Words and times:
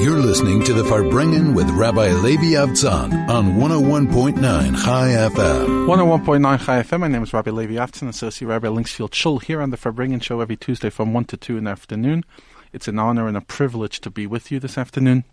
You're 0.00 0.20
listening 0.20 0.62
to 0.62 0.72
the 0.72 0.84
Farbrengen 0.84 1.56
with 1.56 1.68
Rabbi 1.70 2.12
Levi 2.12 2.52
Avtzon 2.52 3.28
on 3.28 3.54
101.9 3.56 4.36
Chai 4.84 5.08
FM. 5.08 5.88
101.9 5.88 6.64
Chai 6.64 6.82
FM. 6.82 7.00
My 7.00 7.08
name 7.08 7.24
is 7.24 7.32
Rabbi 7.32 7.50
Levi 7.50 7.74
Avtzon, 7.74 8.08
Associate 8.08 8.46
Rabbi 8.46 8.68
Linksfield 8.68 9.12
Shul, 9.12 9.40
here 9.40 9.60
on 9.60 9.70
the 9.70 9.76
Farbrengen 9.76 10.22
Show 10.22 10.40
every 10.40 10.56
Tuesday 10.56 10.88
from 10.88 11.12
1 11.12 11.24
to 11.24 11.36
2 11.36 11.58
in 11.58 11.64
the 11.64 11.70
afternoon. 11.70 12.24
It's 12.72 12.86
an 12.86 13.00
honor 13.00 13.26
and 13.26 13.36
a 13.36 13.40
privilege 13.40 14.00
to 14.02 14.10
be 14.10 14.24
with 14.28 14.52
you 14.52 14.60
this 14.60 14.78
afternoon. 14.78 15.24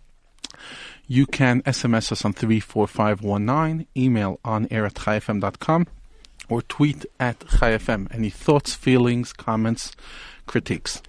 You 1.06 1.26
can 1.26 1.62
SMS 1.62 2.10
us 2.10 2.24
on 2.24 2.32
34519, 2.32 3.86
email 3.96 4.40
on 4.44 4.66
air 4.72 4.84
at 4.84 4.94
chaifm.com, 4.94 5.86
or 6.48 6.62
tweet 6.62 7.06
at 7.20 7.38
chaifm. 7.38 8.12
Any 8.12 8.30
thoughts, 8.30 8.74
feelings, 8.74 9.32
comments, 9.32 9.92
critiques. 10.46 11.02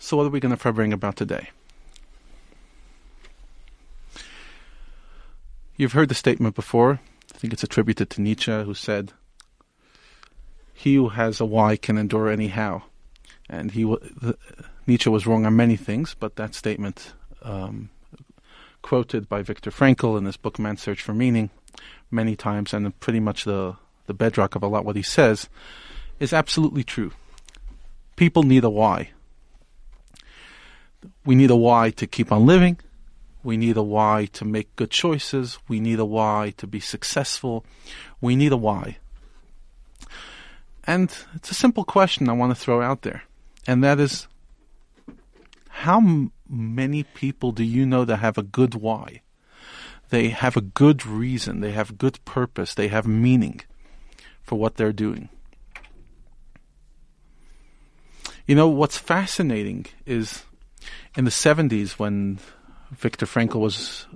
So, 0.00 0.16
what 0.16 0.26
are 0.26 0.30
we 0.30 0.40
going 0.40 0.56
to 0.56 0.72
bring 0.72 0.92
about 0.92 1.16
today? 1.16 1.50
You've 5.76 5.92
heard 5.92 6.08
the 6.08 6.14
statement 6.14 6.54
before. 6.54 7.00
I 7.34 7.38
think 7.38 7.52
it's 7.52 7.64
attributed 7.64 8.08
to 8.10 8.22
Nietzsche, 8.22 8.62
who 8.62 8.74
said, 8.74 9.12
"He 10.72 10.94
who 10.94 11.08
has 11.10 11.40
a 11.40 11.44
why 11.44 11.76
can 11.76 11.98
endure 11.98 12.28
any 12.28 12.48
how." 12.48 12.84
And 13.50 13.72
he, 13.72 13.82
the, 13.82 14.38
Nietzsche 14.86 15.10
was 15.10 15.26
wrong 15.26 15.44
on 15.46 15.56
many 15.56 15.76
things, 15.76 16.14
but 16.18 16.36
that 16.36 16.54
statement, 16.54 17.14
um, 17.42 17.90
quoted 18.82 19.28
by 19.28 19.42
Viktor 19.42 19.72
Frankl 19.72 20.16
in 20.16 20.26
his 20.26 20.36
book 20.36 20.60
*Man's 20.60 20.80
Search 20.80 21.02
for 21.02 21.12
Meaning*, 21.12 21.50
many 22.10 22.36
times, 22.36 22.72
and 22.72 22.98
pretty 23.00 23.20
much 23.20 23.44
the 23.44 23.76
the 24.06 24.14
bedrock 24.14 24.54
of 24.54 24.62
a 24.62 24.68
lot 24.68 24.84
what 24.84 24.96
he 24.96 25.02
says, 25.02 25.48
is 26.20 26.32
absolutely 26.32 26.84
true. 26.84 27.12
People 28.16 28.44
need 28.44 28.64
a 28.64 28.70
why 28.70 29.10
we 31.24 31.34
need 31.34 31.50
a 31.50 31.56
why 31.56 31.90
to 31.90 32.06
keep 32.06 32.32
on 32.32 32.46
living. 32.46 32.78
We 33.42 33.56
need 33.56 33.76
a 33.76 33.82
why 33.82 34.28
to 34.32 34.44
make 34.44 34.74
good 34.76 34.90
choices. 34.90 35.58
We 35.68 35.80
need 35.80 35.98
a 35.98 36.04
why 36.04 36.54
to 36.56 36.66
be 36.66 36.80
successful. 36.80 37.64
We 38.20 38.36
need 38.36 38.52
a 38.52 38.56
why. 38.56 38.98
And 40.84 41.14
it's 41.34 41.50
a 41.50 41.54
simple 41.54 41.84
question 41.84 42.28
I 42.28 42.32
want 42.32 42.50
to 42.50 42.60
throw 42.60 42.82
out 42.82 43.02
there. 43.02 43.22
And 43.66 43.84
that 43.84 44.00
is 44.00 44.26
how 45.68 45.98
m- 45.98 46.32
many 46.48 47.04
people 47.04 47.52
do 47.52 47.62
you 47.62 47.86
know 47.86 48.04
that 48.04 48.16
have 48.16 48.38
a 48.38 48.42
good 48.42 48.74
why? 48.74 49.22
They 50.10 50.30
have 50.30 50.56
a 50.56 50.62
good 50.62 51.06
reason, 51.06 51.60
they 51.60 51.72
have 51.72 51.98
good 51.98 52.24
purpose, 52.24 52.74
they 52.74 52.88
have 52.88 53.06
meaning 53.06 53.60
for 54.42 54.58
what 54.58 54.76
they're 54.76 54.92
doing. 54.92 55.28
You 58.46 58.54
know, 58.54 58.68
what's 58.68 58.96
fascinating 58.96 59.86
is 60.06 60.44
in 61.16 61.24
the 61.24 61.30
70s 61.30 61.92
when 61.92 62.38
Viktor 62.90 63.26
Frankl 63.26 63.60
was 63.60 64.06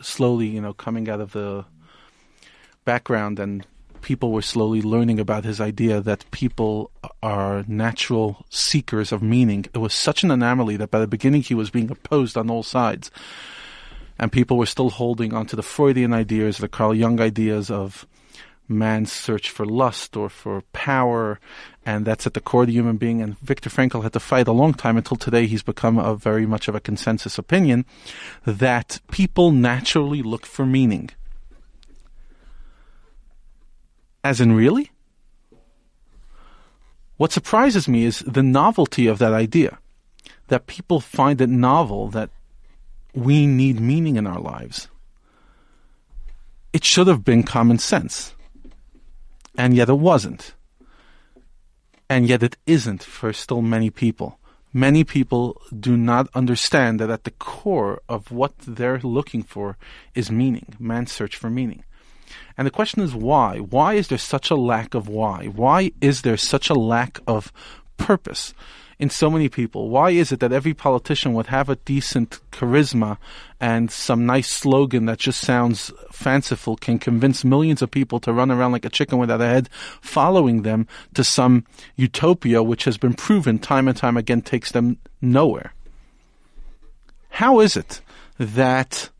slowly, 0.00 0.46
you 0.46 0.60
know, 0.60 0.72
coming 0.72 1.08
out 1.08 1.20
of 1.20 1.32
the 1.32 1.64
background 2.84 3.38
and 3.38 3.66
people 4.02 4.32
were 4.32 4.42
slowly 4.42 4.82
learning 4.82 5.20
about 5.20 5.44
his 5.44 5.60
idea 5.60 6.00
that 6.00 6.28
people 6.30 6.90
are 7.22 7.64
natural 7.68 8.44
seekers 8.50 9.12
of 9.12 9.22
meaning. 9.22 9.64
It 9.72 9.78
was 9.78 9.94
such 9.94 10.24
an 10.24 10.30
anomaly 10.30 10.76
that 10.78 10.90
by 10.90 10.98
the 10.98 11.06
beginning 11.06 11.42
he 11.42 11.54
was 11.54 11.70
being 11.70 11.90
opposed 11.90 12.36
on 12.36 12.50
all 12.50 12.62
sides. 12.62 13.10
And 14.18 14.30
people 14.30 14.58
were 14.58 14.66
still 14.66 14.90
holding 14.90 15.32
onto 15.32 15.56
the 15.56 15.62
Freudian 15.62 16.12
ideas, 16.12 16.58
the 16.58 16.68
Carl 16.68 16.94
Jung 16.94 17.20
ideas 17.20 17.70
of 17.70 18.06
man's 18.72 19.12
search 19.12 19.50
for 19.50 19.64
lust 19.64 20.16
or 20.16 20.28
for 20.28 20.62
power, 20.72 21.38
and 21.84 22.04
that's 22.04 22.26
at 22.26 22.34
the 22.34 22.40
core 22.40 22.62
of 22.62 22.66
the 22.68 22.72
human 22.72 22.96
being. 22.96 23.22
And 23.22 23.38
Viktor 23.40 23.70
Frankl 23.70 24.02
had 24.02 24.12
to 24.14 24.20
fight 24.20 24.48
a 24.48 24.52
long 24.52 24.74
time 24.74 24.96
until 24.96 25.16
today. 25.16 25.46
He's 25.46 25.62
become 25.62 25.98
a 25.98 26.14
very 26.14 26.46
much 26.46 26.68
of 26.68 26.74
a 26.74 26.80
consensus 26.80 27.38
opinion 27.38 27.84
that 28.44 29.00
people 29.10 29.50
naturally 29.50 30.22
look 30.22 30.46
for 30.46 30.66
meaning. 30.66 31.10
As 34.24 34.40
in, 34.40 34.52
really? 34.52 34.90
What 37.16 37.32
surprises 37.32 37.88
me 37.88 38.04
is 38.04 38.20
the 38.20 38.42
novelty 38.42 39.06
of 39.06 39.18
that 39.18 39.32
idea. 39.32 39.78
That 40.48 40.66
people 40.66 41.00
find 41.00 41.40
it 41.40 41.48
novel 41.48 42.08
that 42.08 42.30
we 43.14 43.46
need 43.46 43.80
meaning 43.80 44.16
in 44.16 44.26
our 44.26 44.40
lives. 44.40 44.88
It 46.72 46.84
should 46.84 47.06
have 47.06 47.24
been 47.24 47.42
common 47.42 47.78
sense 47.78 48.34
and 49.56 49.74
yet 49.74 49.88
it 49.88 49.98
wasn't. 49.98 50.54
And 52.08 52.28
yet 52.28 52.42
it 52.42 52.56
isn't 52.66 53.02
for 53.02 53.32
still 53.32 53.62
many 53.62 53.90
people. 53.90 54.38
Many 54.74 55.04
people 55.04 55.60
do 55.78 55.96
not 55.96 56.28
understand 56.34 56.98
that 57.00 57.10
at 57.10 57.24
the 57.24 57.30
core 57.30 58.00
of 58.08 58.30
what 58.30 58.54
they're 58.58 59.00
looking 59.00 59.42
for 59.42 59.76
is 60.14 60.30
meaning, 60.30 60.74
man's 60.78 61.12
search 61.12 61.36
for 61.36 61.50
meaning. 61.50 61.84
And 62.56 62.66
the 62.66 62.70
question 62.70 63.02
is 63.02 63.14
why? 63.14 63.58
Why 63.58 63.94
is 63.94 64.08
there 64.08 64.18
such 64.18 64.50
a 64.50 64.56
lack 64.56 64.94
of 64.94 65.08
why? 65.08 65.46
Why 65.46 65.92
is 66.00 66.22
there 66.22 66.38
such 66.38 66.70
a 66.70 66.74
lack 66.74 67.18
of 67.26 67.52
purpose? 67.98 68.54
In 69.02 69.10
so 69.10 69.28
many 69.28 69.48
people? 69.48 69.88
Why 69.88 70.10
is 70.10 70.30
it 70.30 70.38
that 70.38 70.52
every 70.52 70.74
politician 70.74 71.34
would 71.34 71.46
have 71.46 71.68
a 71.68 71.74
decent 71.74 72.38
charisma 72.52 73.18
and 73.60 73.90
some 73.90 74.26
nice 74.26 74.48
slogan 74.48 75.06
that 75.06 75.18
just 75.18 75.40
sounds 75.40 75.90
fanciful 76.12 76.76
can 76.76 77.00
convince 77.00 77.44
millions 77.44 77.82
of 77.82 77.90
people 77.90 78.20
to 78.20 78.32
run 78.32 78.52
around 78.52 78.70
like 78.70 78.84
a 78.84 78.88
chicken 78.88 79.18
without 79.18 79.40
a 79.40 79.46
head, 79.46 79.68
following 80.00 80.62
them 80.62 80.86
to 81.14 81.24
some 81.24 81.66
utopia 81.96 82.62
which 82.62 82.84
has 82.84 82.96
been 82.96 83.12
proven 83.12 83.58
time 83.58 83.88
and 83.88 83.96
time 83.96 84.16
again 84.16 84.40
takes 84.40 84.70
them 84.70 84.98
nowhere? 85.20 85.74
How 87.30 87.58
is 87.58 87.76
it 87.76 88.02
that 88.38 89.10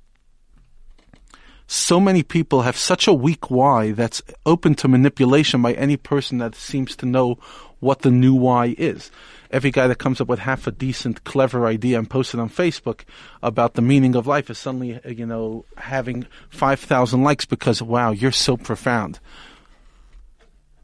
so 1.67 1.99
many 1.99 2.23
people 2.23 2.63
have 2.63 2.77
such 2.77 3.09
a 3.09 3.13
weak 3.13 3.51
why 3.51 3.91
that's 3.91 4.23
open 4.47 4.77
to 4.77 4.87
manipulation 4.87 5.61
by 5.61 5.73
any 5.73 5.97
person 5.97 6.39
that 6.39 6.55
seems 6.55 6.95
to 6.95 7.05
know 7.05 7.37
what 7.81 8.03
the 8.03 8.13
new 8.13 8.33
why 8.33 8.77
is? 8.79 9.11
Every 9.53 9.71
guy 9.71 9.87
that 9.87 9.99
comes 9.99 10.21
up 10.21 10.29
with 10.29 10.41
half 10.41 10.67
a 10.67 10.73
decent, 10.73 11.25
clever 11.25 11.67
idea 11.67 11.99
and 11.99 12.09
posts 12.09 12.35
it 12.35 12.41
on 12.41 12.49
Facebook 12.49 13.03
about 13.43 13.75
the 13.75 13.83
meaning 13.83 14.17
of 14.17 14.27
life 14.27 14.49
is 14.49 14.59
suddenly, 14.59 14.99
you 15.07 15.27
know, 15.27 15.65
having 15.77 16.27
5,000 16.51 17.23
likes 17.23 17.45
because, 17.45 17.83
wow, 17.83 18.11
you're 18.11 18.33
so 18.33 18.57
profound. 18.57 19.21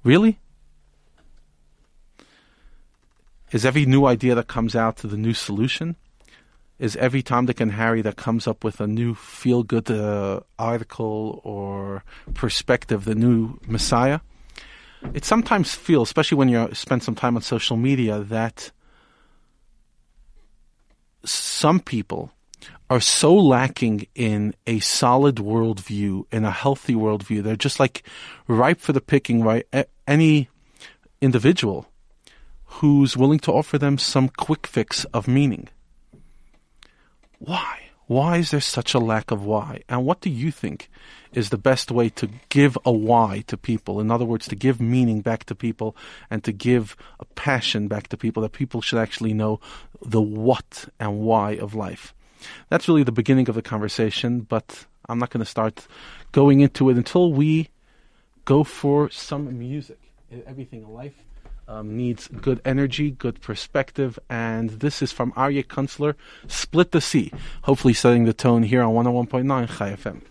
Really? 0.05 0.39
Is 3.51 3.65
every 3.65 3.87
new 3.87 4.05
idea 4.05 4.35
that 4.35 4.47
comes 4.47 4.77
out 4.77 4.97
the 4.97 5.17
new 5.17 5.33
solution? 5.33 5.97
Is 6.79 6.95
every 6.97 7.23
Tom, 7.23 7.47
Dick, 7.47 7.61
and 7.61 7.73
Harry 7.73 8.03
that 8.03 8.17
comes 8.17 8.47
up 8.47 8.63
with 8.63 8.81
a 8.81 8.87
new 8.87 9.15
feel 9.15 9.63
good 9.65 9.91
uh, 9.91 10.41
article 10.59 11.41
or 11.43 12.05
perspective 12.35 13.05
the 13.05 13.17
new 13.17 13.59
Messiah? 13.67 14.21
It 15.15 15.25
sometimes 15.25 15.75
feels, 15.75 16.09
especially 16.09 16.39
when 16.39 16.49
you 16.49 16.69
spend 16.73 17.03
some 17.03 17.15
time 17.15 17.37
on 17.37 17.43
social 17.43 17.77
media, 17.77 18.21
that 18.21 18.71
some 21.25 21.81
people 21.81 22.33
are 22.91 23.01
so 23.01 23.35
lacking 23.35 24.07
in 24.15 24.55
a 24.67 24.79
solid 24.81 25.37
worldview, 25.37 26.25
in 26.33 26.45
a 26.45 26.51
healthy 26.51 26.95
worldview. 26.95 27.43
They're 27.43 27.57
just 27.57 27.79
like 27.79 28.03
ripe 28.47 28.81
for 28.81 28.93
the 28.93 29.01
picking, 29.01 29.43
right? 29.43 29.67
Any 30.07 30.49
individual 31.21 31.87
who's 32.65 33.17
willing 33.17 33.41
to 33.41 33.53
offer 33.53 33.79
them 33.79 33.99
some 33.99 34.29
quick 34.29 34.67
fix 34.67 35.05
of 35.07 35.29
meaning. 35.29 35.69
Why? 37.39 37.88
Why 38.09 38.39
is 38.39 38.51
there 38.51 38.61
such 38.61 38.95
a 38.95 38.99
lack 38.99 39.31
of 39.31 39.45
why? 39.45 39.83
And 39.87 40.07
what 40.07 40.23
do 40.23 40.31
you 40.31 40.51
think 40.51 40.91
is 41.35 41.51
the 41.51 41.59
best 41.59 41.91
way 41.91 42.09
to 42.09 42.31
give 42.49 42.79
a 42.87 42.91
why 42.91 43.45
to 43.49 43.57
people? 43.59 44.01
In 44.01 44.11
other 44.11 44.25
words, 44.25 44.49
to 44.49 44.57
give 44.57 44.81
meaning 44.81 45.21
back 45.21 45.45
to 45.45 45.55
people 45.55 45.95
and 46.31 46.43
to 46.45 46.51
give 46.51 46.97
a 47.21 47.27
passion 47.27 47.87
back 47.87 48.09
to 48.09 48.17
people 48.17 48.43
that 48.43 48.53
people 48.53 48.81
should 48.81 48.99
actually 48.99 49.35
know 49.35 49.61
the 50.01 50.23
what 50.23 50.89
and 50.99 51.21
why 51.21 51.53
of 51.57 51.75
life. 51.75 52.15
That's 52.71 52.89
really 52.89 53.03
the 53.03 53.13
beginning 53.13 53.51
of 53.51 53.55
the 53.55 53.63
conversation, 53.63 54.41
but 54.41 54.87
I'm 55.07 55.19
not 55.19 55.29
going 55.29 55.45
to 55.45 55.51
start 55.51 55.87
going 56.33 56.61
into 56.61 56.89
it 56.89 56.97
until 56.97 57.31
we 57.31 57.69
go 58.47 58.65
for 58.65 59.11
some 59.11 59.59
music. 59.59 60.01
Everything 60.47 60.81
in 60.81 60.89
life 60.89 61.25
um, 61.69 61.97
needs 61.97 62.29
good 62.29 62.61
energy, 62.65 63.11
good 63.11 63.41
perspective, 63.41 64.19
and 64.29 64.71
this 64.71 65.03
is 65.03 65.13
from 65.13 65.33
Aryeh 65.33 65.67
Kunstler, 65.67 66.15
Split 66.49 66.93
the 66.93 67.01
Sea, 67.01 67.31
hopefully 67.63 67.95
setting 67.95 68.25
the 68.25 68.33
tone 68.33 68.63
here 68.63 68.83
on 68.83 68.95
101.9 68.95 69.79
Chai 69.79 69.93
FM. 69.93 70.23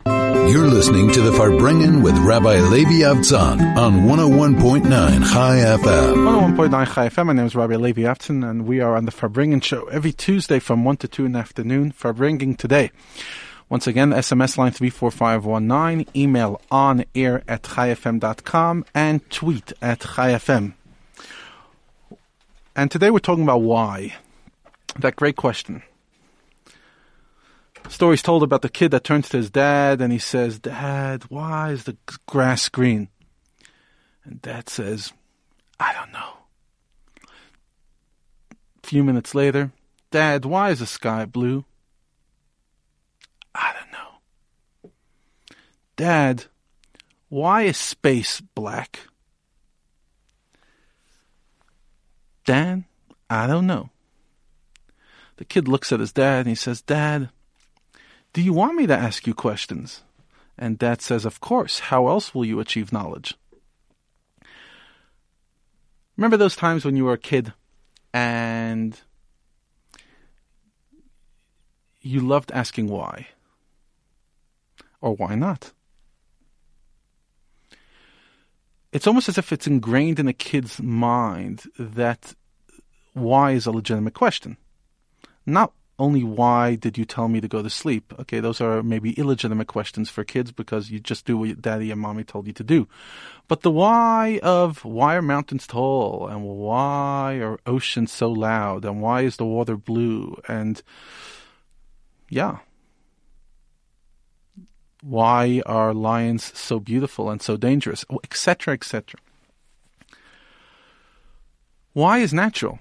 You're 0.51 0.67
listening 0.67 1.11
to 1.11 1.21
the 1.21 1.31
Farbrengen 1.31 2.03
with 2.03 2.17
Rabbi 2.17 2.59
Levi 2.61 3.03
Avtzon 3.03 3.77
on 3.77 4.01
101.9 4.01 4.89
Chai 5.31 5.57
FM. 5.57 6.55
101.9 6.57 6.93
Chai 6.93 7.09
FM, 7.09 7.25
my 7.27 7.33
name 7.33 7.45
is 7.45 7.55
Rabbi 7.55 7.75
Levi 7.75 8.01
Avtzon, 8.01 8.49
and 8.49 8.65
we 8.65 8.81
are 8.81 8.95
on 8.95 9.05
the 9.05 9.11
Farbrengen 9.11 9.63
show 9.63 9.85
every 9.87 10.11
Tuesday 10.11 10.59
from 10.59 10.83
1 10.83 10.97
to 10.97 11.07
2 11.07 11.25
in 11.25 11.31
the 11.33 11.39
afternoon, 11.39 11.91
Farbrengen 11.91 12.57
today. 12.57 12.91
Once 13.69 13.85
again, 13.85 14.11
SMS 14.11 14.57
line 14.57 14.71
34519, 14.71 16.07
email 16.15 16.61
on 16.71 17.03
air 17.13 17.43
at 17.49 17.63
chaifm.com, 17.63 18.85
and 18.95 19.29
tweet 19.29 19.73
at 19.81 19.99
chaifm. 19.99 20.73
And 22.77 22.91
today 22.91 23.09
we're 23.09 23.17
talking 23.17 23.43
about 23.43 23.63
why. 23.63 24.15
That 24.99 25.15
great 25.15 25.35
question. 25.35 25.81
Stories 27.89 28.21
told 28.21 28.43
about 28.43 28.61
the 28.61 28.69
kid 28.69 28.91
that 28.91 29.03
turns 29.03 29.29
to 29.29 29.37
his 29.37 29.49
dad 29.49 29.99
and 29.99 30.13
he 30.13 30.19
says, 30.19 30.59
Dad, 30.59 31.23
why 31.29 31.71
is 31.71 31.85
the 31.85 31.97
grass 32.27 32.69
green? 32.69 33.09
And 34.23 34.39
dad 34.43 34.69
says, 34.69 35.11
I 35.79 35.91
don't 35.93 36.11
know. 36.11 36.33
A 38.83 38.87
few 38.87 39.03
minutes 39.03 39.33
later, 39.33 39.71
Dad, 40.11 40.45
why 40.45 40.69
is 40.69 40.79
the 40.79 40.85
sky 40.85 41.25
blue? 41.25 41.65
I 43.55 43.73
don't 43.73 43.91
know. 43.91 44.91
Dad, 45.95 46.45
why 47.29 47.63
is 47.63 47.77
space 47.77 48.39
black? 48.39 48.99
Dan, 52.47 52.85
I 53.29 53.45
don't 53.45 53.67
know. 53.67 53.89
The 55.35 55.43
kid 55.43 55.67
looks 55.67 55.91
at 55.91 55.99
his 55.99 56.13
dad 56.13 56.39
and 56.39 56.47
he 56.47 56.55
says, 56.55 56.81
Dad, 56.81 57.29
do 58.31 58.41
you 58.41 58.53
want 58.53 58.75
me 58.75 58.87
to 58.87 58.95
ask 58.95 59.27
you 59.27 59.33
questions? 59.33 60.03
And 60.57 60.79
dad 60.79 61.01
says, 61.01 61.25
Of 61.25 61.41
course. 61.41 61.79
How 61.79 62.07
else 62.07 62.33
will 62.33 62.45
you 62.45 62.61
achieve 62.61 62.93
knowledge? 62.93 63.35
Remember 66.15 66.37
those 66.37 66.55
times 66.55 66.85
when 66.85 66.95
you 66.95 67.03
were 67.03 67.13
a 67.13 67.17
kid 67.17 67.51
and 68.13 68.99
you 72.01 72.21
loved 72.21 72.51
asking 72.53 72.87
why? 72.87 73.27
Or 75.01 75.13
why 75.17 75.35
not? 75.35 75.73
It's 78.93 79.05
almost 79.05 79.29
as 79.29 79.37
if 79.37 79.51
it's 79.51 79.67
ingrained 79.67 80.17
in 80.19 80.27
a 80.27 80.33
kid's 80.33 80.81
mind 80.81 81.65
that 81.77 82.33
why 83.17 83.51
is 83.51 83.65
a 83.65 83.71
legitimate 83.71 84.13
question. 84.13 84.57
Not 85.45 85.73
only 85.99 86.23
why 86.23 86.75
did 86.75 86.97
you 86.97 87.05
tell 87.05 87.27
me 87.27 87.41
to 87.41 87.47
go 87.47 87.63
to 87.63 87.69
sleep? 87.69 88.13
Okay, 88.19 88.39
those 88.39 88.61
are 88.61 88.83
maybe 88.83 89.13
illegitimate 89.13 89.67
questions 89.67 90.09
for 90.09 90.23
kids 90.23 90.51
because 90.51 90.91
you 90.91 90.99
just 90.99 91.25
do 91.25 91.37
what 91.37 91.61
daddy 91.61 91.89
and 91.89 91.99
mommy 91.99 92.23
told 92.23 92.45
you 92.45 92.53
to 92.53 92.63
do. 92.63 92.87
But 93.47 93.61
the 93.61 93.71
why 93.71 94.39
of 94.43 94.85
why 94.85 95.15
are 95.15 95.21
mountains 95.21 95.65
tall 95.65 96.27
and 96.27 96.43
why 96.43 97.39
are 97.41 97.59
oceans 97.65 98.11
so 98.11 98.29
loud 98.31 98.85
and 98.85 99.01
why 99.01 99.21
is 99.21 99.37
the 99.37 99.45
water 99.45 99.75
blue 99.75 100.39
and 100.47 100.81
yeah. 102.29 102.59
Why 105.01 105.61
are 105.65 105.93
lions 105.93 106.57
so 106.57 106.79
beautiful 106.79 107.29
and 107.29 107.41
so 107.41 107.55
dangerous, 107.55 108.03
etc., 108.23 108.73
etc. 108.73 109.19
Why 111.93 112.19
is 112.19 112.33
natural? 112.33 112.79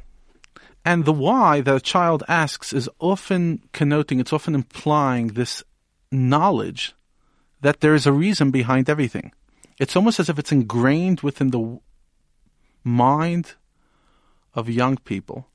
And 0.86 1.04
the 1.04 1.12
why 1.12 1.62
that 1.62 1.74
a 1.74 1.80
child 1.80 2.22
asks 2.28 2.72
is 2.72 2.88
often 3.00 3.60
connoting, 3.72 4.20
it's 4.20 4.32
often 4.32 4.54
implying 4.54 5.26
this 5.34 5.64
knowledge 6.12 6.94
that 7.60 7.80
there 7.80 7.92
is 7.92 8.06
a 8.06 8.12
reason 8.12 8.52
behind 8.52 8.88
everything. 8.88 9.32
It's 9.80 9.96
almost 9.96 10.20
as 10.20 10.28
if 10.28 10.38
it's 10.38 10.52
ingrained 10.52 11.22
within 11.22 11.50
the 11.50 11.80
mind 12.84 13.56
of 14.54 14.70
young 14.70 14.96
people 14.98 15.48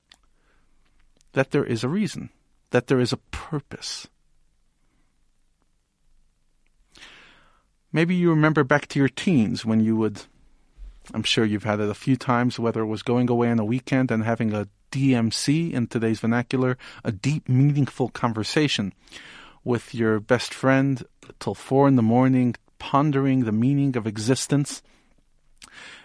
that 1.31 1.51
there 1.51 1.63
is 1.63 1.85
a 1.85 1.87
reason, 1.87 2.29
that 2.71 2.87
there 2.87 2.99
is 2.99 3.13
a 3.13 3.23
purpose. 3.31 4.09
Maybe 7.93 8.15
you 8.15 8.31
remember 8.31 8.65
back 8.65 8.87
to 8.89 8.99
your 8.99 9.07
teens 9.07 9.63
when 9.63 9.79
you 9.79 9.95
would, 9.95 10.23
I'm 11.13 11.23
sure 11.23 11.45
you've 11.45 11.63
had 11.63 11.79
it 11.79 11.89
a 11.89 11.93
few 11.93 12.17
times, 12.17 12.59
whether 12.59 12.81
it 12.81 12.87
was 12.87 13.01
going 13.01 13.29
away 13.29 13.49
on 13.49 13.59
a 13.59 13.65
weekend 13.65 14.11
and 14.11 14.25
having 14.25 14.53
a 14.53 14.67
DMC 14.91 15.73
in 15.73 15.87
today's 15.87 16.19
vernacular, 16.19 16.77
a 17.03 17.11
deep, 17.11 17.47
meaningful 17.49 18.09
conversation 18.09 18.93
with 19.63 19.93
your 19.93 20.19
best 20.19 20.53
friend 20.53 21.03
till 21.39 21.55
four 21.55 21.87
in 21.87 21.95
the 21.95 22.01
morning, 22.01 22.55
pondering 22.79 23.45
the 23.45 23.51
meaning 23.51 23.95
of 23.95 24.07
existence 24.07 24.81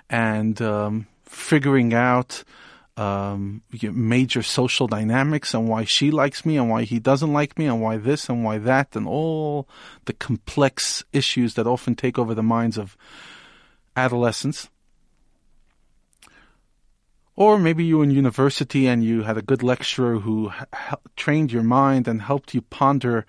and 0.09 0.61
um, 0.61 1.07
figuring 1.25 1.95
out 1.95 2.45
um, 2.97 3.63
major 3.83 4.43
social 4.43 4.87
dynamics 4.87 5.53
and 5.53 5.69
why 5.69 5.85
she 5.85 6.11
likes 6.11 6.47
me 6.47 6.57
and 6.57 6.71
why 6.71 6.85
he 6.85 6.99
doesn't 6.99 7.33
like 7.33 7.59
me 7.59 7.67
and 7.67 7.81
why 7.81 7.99
this 7.99 8.29
and 8.29 8.43
why 8.43 8.59
that 8.59 8.97
and 8.97 9.07
all 9.07 9.69
the 10.07 10.15
complex 10.15 11.05
issues 11.13 11.55
that 11.55 11.67
often 11.67 11.95
take 11.95 12.19
over 12.19 12.35
the 12.35 12.43
minds 12.43 12.79
of 12.79 12.97
adolescents. 13.97 14.71
Or 17.37 17.59
maybe 17.59 17.85
you 17.85 17.99
were 17.99 18.05
in 18.05 18.11
university 18.11 18.87
and 18.87 19.05
you 19.05 19.23
had 19.23 19.37
a 19.37 19.43
good 19.43 19.63
lecturer 19.63 20.19
who 20.21 20.51
trained 21.17 21.53
your 21.53 21.63
mind 21.63 22.09
and 22.09 22.23
helped 22.23 22.55
you 22.55 22.63
ponder 22.63 23.27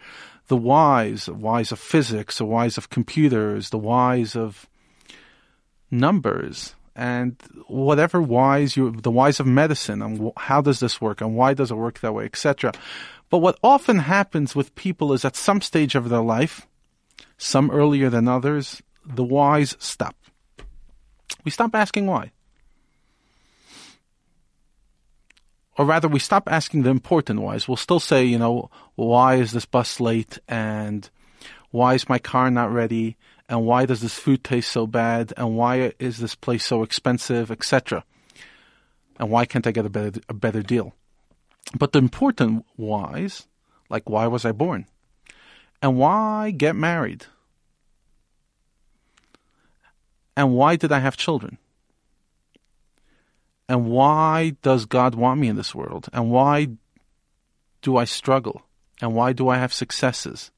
the 0.47 0.55
whys, 0.55 1.27
whys 1.27 1.73
of 1.73 1.79
physics, 1.79 2.37
the 2.37 2.45
whys 2.45 2.77
of 2.77 2.89
computers, 2.89 3.69
the 3.69 3.77
whys 3.77 4.33
of 4.35 4.65
numbers, 5.91 6.73
and 6.95 7.35
whatever 7.67 8.21
whys 8.21 8.77
you, 8.77 8.91
the 8.91 9.11
whys 9.11 9.41
of 9.41 9.45
medicine, 9.45 10.01
and 10.01 10.31
how 10.37 10.61
does 10.61 10.79
this 10.79 11.01
work, 11.01 11.19
and 11.19 11.35
why 11.35 11.53
does 11.53 11.69
it 11.69 11.75
work 11.75 11.99
that 11.99 12.13
way, 12.13 12.23
etc. 12.25 12.71
But 13.29 13.39
what 13.39 13.59
often 13.61 13.99
happens 13.99 14.55
with 14.55 14.73
people 14.75 15.11
is 15.11 15.25
at 15.25 15.35
some 15.35 15.61
stage 15.61 15.95
of 15.95 16.07
their 16.07 16.21
life, 16.21 16.65
some 17.37 17.69
earlier 17.69 18.09
than 18.09 18.29
others, 18.29 18.81
the 19.05 19.23
whys 19.23 19.75
stop. 19.79 20.15
We 21.43 21.51
stop 21.51 21.75
asking 21.75 22.07
why. 22.07 22.31
Or 25.77 25.85
rather, 25.85 26.07
we 26.07 26.19
stop 26.19 26.49
asking 26.51 26.81
the 26.81 26.89
important 26.89 27.41
whys. 27.41 27.67
We'll 27.67 27.77
still 27.77 27.99
say, 27.99 28.25
you 28.25 28.39
know, 28.39 28.71
why 28.95 29.35
is 29.35 29.51
this 29.51 29.65
bus 29.65 29.99
late? 29.99 30.39
And 30.47 31.07
why 31.69 31.93
is 31.93 32.09
my 32.09 32.17
car 32.17 32.49
not 32.49 32.71
ready? 32.71 33.15
And 33.47 33.65
why 33.65 33.85
does 33.85 34.01
this 34.01 34.15
food 34.17 34.43
taste 34.43 34.71
so 34.71 34.87
bad? 34.87 35.33
And 35.37 35.55
why 35.55 35.93
is 35.99 36.17
this 36.17 36.33
place 36.33 36.65
so 36.65 36.81
expensive, 36.81 37.51
etc.? 37.51 38.03
And 39.19 39.29
why 39.29 39.45
can't 39.45 39.67
I 39.67 39.71
get 39.71 39.85
a 39.85 39.89
better, 39.89 40.19
a 40.27 40.33
better 40.33 40.63
deal? 40.63 40.93
But 41.77 41.91
the 41.91 41.99
important 41.99 42.65
whys, 42.75 43.47
like 43.89 44.09
why 44.09 44.25
was 44.27 44.45
I 44.45 44.53
born? 44.53 44.87
And 45.81 45.97
why 45.97 46.51
get 46.51 46.75
married? 46.75 47.25
And 50.35 50.53
why 50.53 50.75
did 50.75 50.91
I 50.91 50.99
have 50.99 51.17
children? 51.17 51.59
And 53.69 53.85
why 53.87 54.55
does 54.61 54.85
God 54.85 55.15
want 55.15 55.39
me 55.39 55.47
in 55.49 55.55
this 55.55 55.75
world? 55.75 56.07
And 56.13 56.31
why 56.31 56.69
do 57.81 57.97
I 57.97 58.05
struggle? 58.05 58.61
And 59.01 59.13
why 59.13 59.33
do 59.33 59.49
I 59.49 59.57
have 59.57 59.73
successes? 59.73 60.51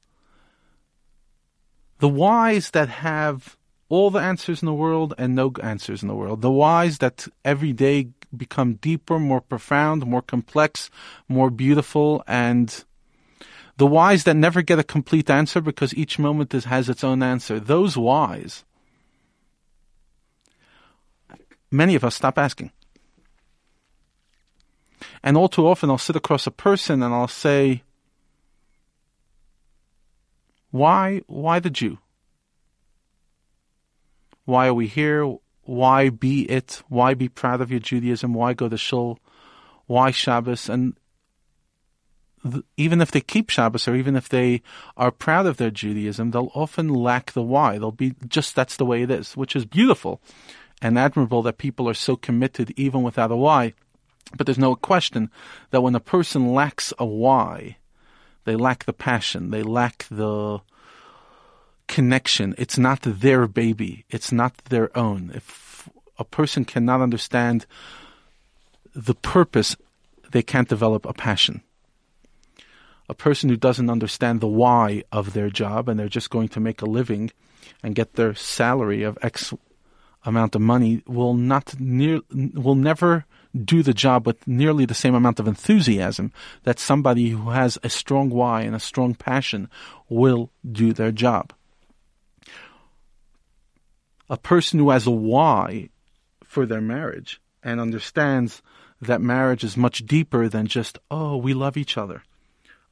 The 1.98 2.08
whys 2.08 2.70
that 2.70 2.88
have 2.88 3.56
all 3.88 4.10
the 4.10 4.20
answers 4.20 4.62
in 4.62 4.66
the 4.66 4.72
world 4.72 5.12
and 5.18 5.34
no 5.34 5.52
answers 5.62 6.02
in 6.02 6.08
the 6.08 6.14
world. 6.14 6.40
The 6.40 6.50
whys 6.50 6.98
that 6.98 7.26
every 7.44 7.72
day 7.72 8.10
become 8.34 8.74
deeper, 8.74 9.18
more 9.18 9.40
profound, 9.40 10.06
more 10.06 10.22
complex, 10.22 10.90
more 11.28 11.50
beautiful, 11.50 12.22
and 12.28 12.84
the 13.76 13.86
whys 13.86 14.24
that 14.24 14.36
never 14.36 14.62
get 14.62 14.78
a 14.78 14.84
complete 14.84 15.28
answer 15.28 15.60
because 15.60 15.92
each 15.94 16.18
moment 16.18 16.52
has 16.52 16.88
its 16.88 17.02
own 17.02 17.22
answer. 17.22 17.58
Those 17.58 17.96
whys, 17.96 18.64
many 21.70 21.96
of 21.96 22.04
us 22.04 22.14
stop 22.14 22.38
asking. 22.38 22.70
And 25.22 25.36
all 25.36 25.48
too 25.48 25.66
often, 25.66 25.90
I'll 25.90 25.98
sit 25.98 26.16
across 26.16 26.46
a 26.46 26.50
person 26.50 27.02
and 27.02 27.12
I'll 27.14 27.28
say, 27.28 27.82
"Why? 30.70 31.22
Why 31.26 31.58
the 31.58 31.70
Jew? 31.70 31.98
Why 34.44 34.66
are 34.68 34.74
we 34.74 34.86
here? 34.86 35.36
Why 35.62 36.08
be 36.08 36.42
it? 36.50 36.82
Why 36.88 37.14
be 37.14 37.28
proud 37.28 37.60
of 37.60 37.70
your 37.70 37.80
Judaism? 37.80 38.34
Why 38.34 38.54
go 38.54 38.68
to 38.68 38.78
shul? 38.78 39.18
Why 39.86 40.10
Shabbos?" 40.10 40.68
And 40.68 40.96
even 42.78 43.02
if 43.02 43.10
they 43.10 43.20
keep 43.20 43.50
Shabbos 43.50 43.86
or 43.86 43.94
even 43.94 44.16
if 44.16 44.28
they 44.28 44.62
are 44.96 45.10
proud 45.10 45.44
of 45.44 45.58
their 45.58 45.70
Judaism, 45.70 46.30
they'll 46.30 46.50
often 46.54 46.88
lack 46.88 47.32
the 47.32 47.42
why. 47.42 47.76
They'll 47.76 47.92
be 47.92 48.14
just 48.26 48.56
that's 48.56 48.76
the 48.76 48.86
way 48.86 49.02
it 49.02 49.10
is, 49.10 49.36
which 49.36 49.54
is 49.54 49.66
beautiful 49.66 50.22
and 50.80 50.98
admirable 50.98 51.42
that 51.42 51.58
people 51.58 51.86
are 51.88 51.94
so 51.94 52.16
committed 52.16 52.72
even 52.76 53.02
without 53.02 53.30
a 53.30 53.36
why. 53.36 53.74
But 54.36 54.46
there's 54.46 54.58
no 54.58 54.74
question 54.74 55.30
that 55.70 55.82
when 55.82 55.94
a 55.94 56.00
person 56.00 56.54
lacks 56.54 56.92
a 56.98 57.06
why, 57.06 57.76
they 58.44 58.56
lack 58.56 58.84
the 58.84 58.92
passion, 58.92 59.50
they 59.50 59.62
lack 59.62 60.06
the 60.10 60.60
connection. 61.88 62.54
It's 62.56 62.78
not 62.78 63.02
their 63.02 63.46
baby, 63.46 64.04
it's 64.08 64.32
not 64.32 64.56
their 64.68 64.96
own. 64.96 65.32
If 65.34 65.88
a 66.18 66.24
person 66.24 66.64
cannot 66.64 67.00
understand 67.00 67.66
the 68.94 69.14
purpose, 69.14 69.76
they 70.30 70.42
can't 70.42 70.68
develop 70.68 71.04
a 71.06 71.12
passion. 71.12 71.62
A 73.08 73.14
person 73.14 73.48
who 73.48 73.56
doesn't 73.56 73.90
understand 73.90 74.40
the 74.40 74.46
why 74.46 75.02
of 75.10 75.32
their 75.32 75.50
job 75.50 75.88
and 75.88 75.98
they're 75.98 76.08
just 76.08 76.30
going 76.30 76.48
to 76.50 76.60
make 76.60 76.80
a 76.80 76.86
living 76.86 77.32
and 77.82 77.94
get 77.94 78.14
their 78.14 78.34
salary 78.34 79.02
of 79.02 79.18
X 79.22 79.52
amount 80.24 80.54
of 80.54 80.60
money 80.60 81.02
will 81.06 81.34
not 81.34 81.78
near 81.80 82.20
will 82.30 82.74
never 82.74 83.24
do 83.54 83.82
the 83.82 83.94
job 83.94 84.26
with 84.26 84.46
nearly 84.46 84.84
the 84.84 84.94
same 84.94 85.14
amount 85.14 85.40
of 85.40 85.48
enthusiasm 85.48 86.32
that 86.64 86.78
somebody 86.78 87.30
who 87.30 87.50
has 87.50 87.78
a 87.82 87.90
strong 87.90 88.30
why 88.30 88.62
and 88.62 88.74
a 88.74 88.80
strong 88.80 89.14
passion 89.14 89.68
will 90.08 90.50
do 90.70 90.92
their 90.92 91.12
job. 91.12 91.52
A 94.28 94.36
person 94.36 94.78
who 94.78 94.90
has 94.90 95.06
a 95.06 95.10
why 95.10 95.88
for 96.44 96.64
their 96.64 96.80
marriage 96.80 97.40
and 97.62 97.80
understands 97.80 98.62
that 99.00 99.20
marriage 99.20 99.64
is 99.64 99.76
much 99.76 100.06
deeper 100.06 100.48
than 100.48 100.66
just, 100.66 100.98
oh, 101.10 101.36
we 101.36 101.54
love 101.54 101.76
each 101.76 101.98
other. 101.98 102.22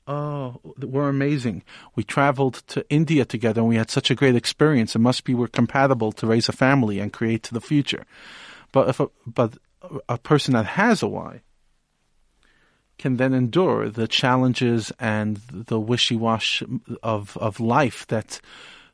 Oh, 0.06 0.60
we're 0.80 1.10
amazing. 1.10 1.62
We 1.94 2.02
traveled 2.02 2.54
to 2.68 2.88
India 2.88 3.26
together 3.26 3.60
and 3.60 3.68
we 3.68 3.76
had 3.76 3.90
such 3.90 4.10
a 4.10 4.14
great 4.14 4.34
experience. 4.34 4.96
It 4.96 5.00
must 5.00 5.24
be 5.24 5.34
we're 5.34 5.48
compatible 5.48 6.12
to 6.12 6.26
raise 6.26 6.48
a 6.48 6.52
family 6.52 6.98
and 6.98 7.12
create 7.12 7.42
to 7.44 7.54
the 7.54 7.60
future. 7.60 8.06
But 8.72 8.88
if 8.88 9.00
a, 9.00 9.08
but 9.26 9.58
a 10.08 10.18
person 10.18 10.54
that 10.54 10.66
has 10.66 11.02
a 11.02 11.08
why 11.08 11.42
can 12.98 13.16
then 13.16 13.32
endure 13.32 13.88
the 13.88 14.08
challenges 14.08 14.92
and 14.98 15.36
the 15.50 15.78
wishy-wash 15.78 16.62
of, 17.02 17.36
of 17.36 17.60
life 17.60 18.06
that 18.08 18.40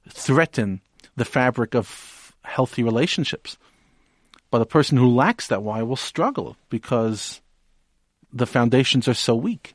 threaten 0.09 0.81
the 1.17 1.25
fabric 1.25 1.75
of 1.75 2.35
healthy 2.45 2.83
relationships. 2.83 3.57
But 4.51 4.61
a 4.61 4.67
person 4.67 4.99
who 4.99 5.09
lacks 5.09 5.49
that 5.49 5.63
why 5.63 5.83
will 5.83 5.97
struggle 5.97 6.57
because 6.69 7.41
the 8.33 8.47
foundations 8.47 9.09
are 9.09 9.15
so 9.15 9.35
weak. 9.35 9.75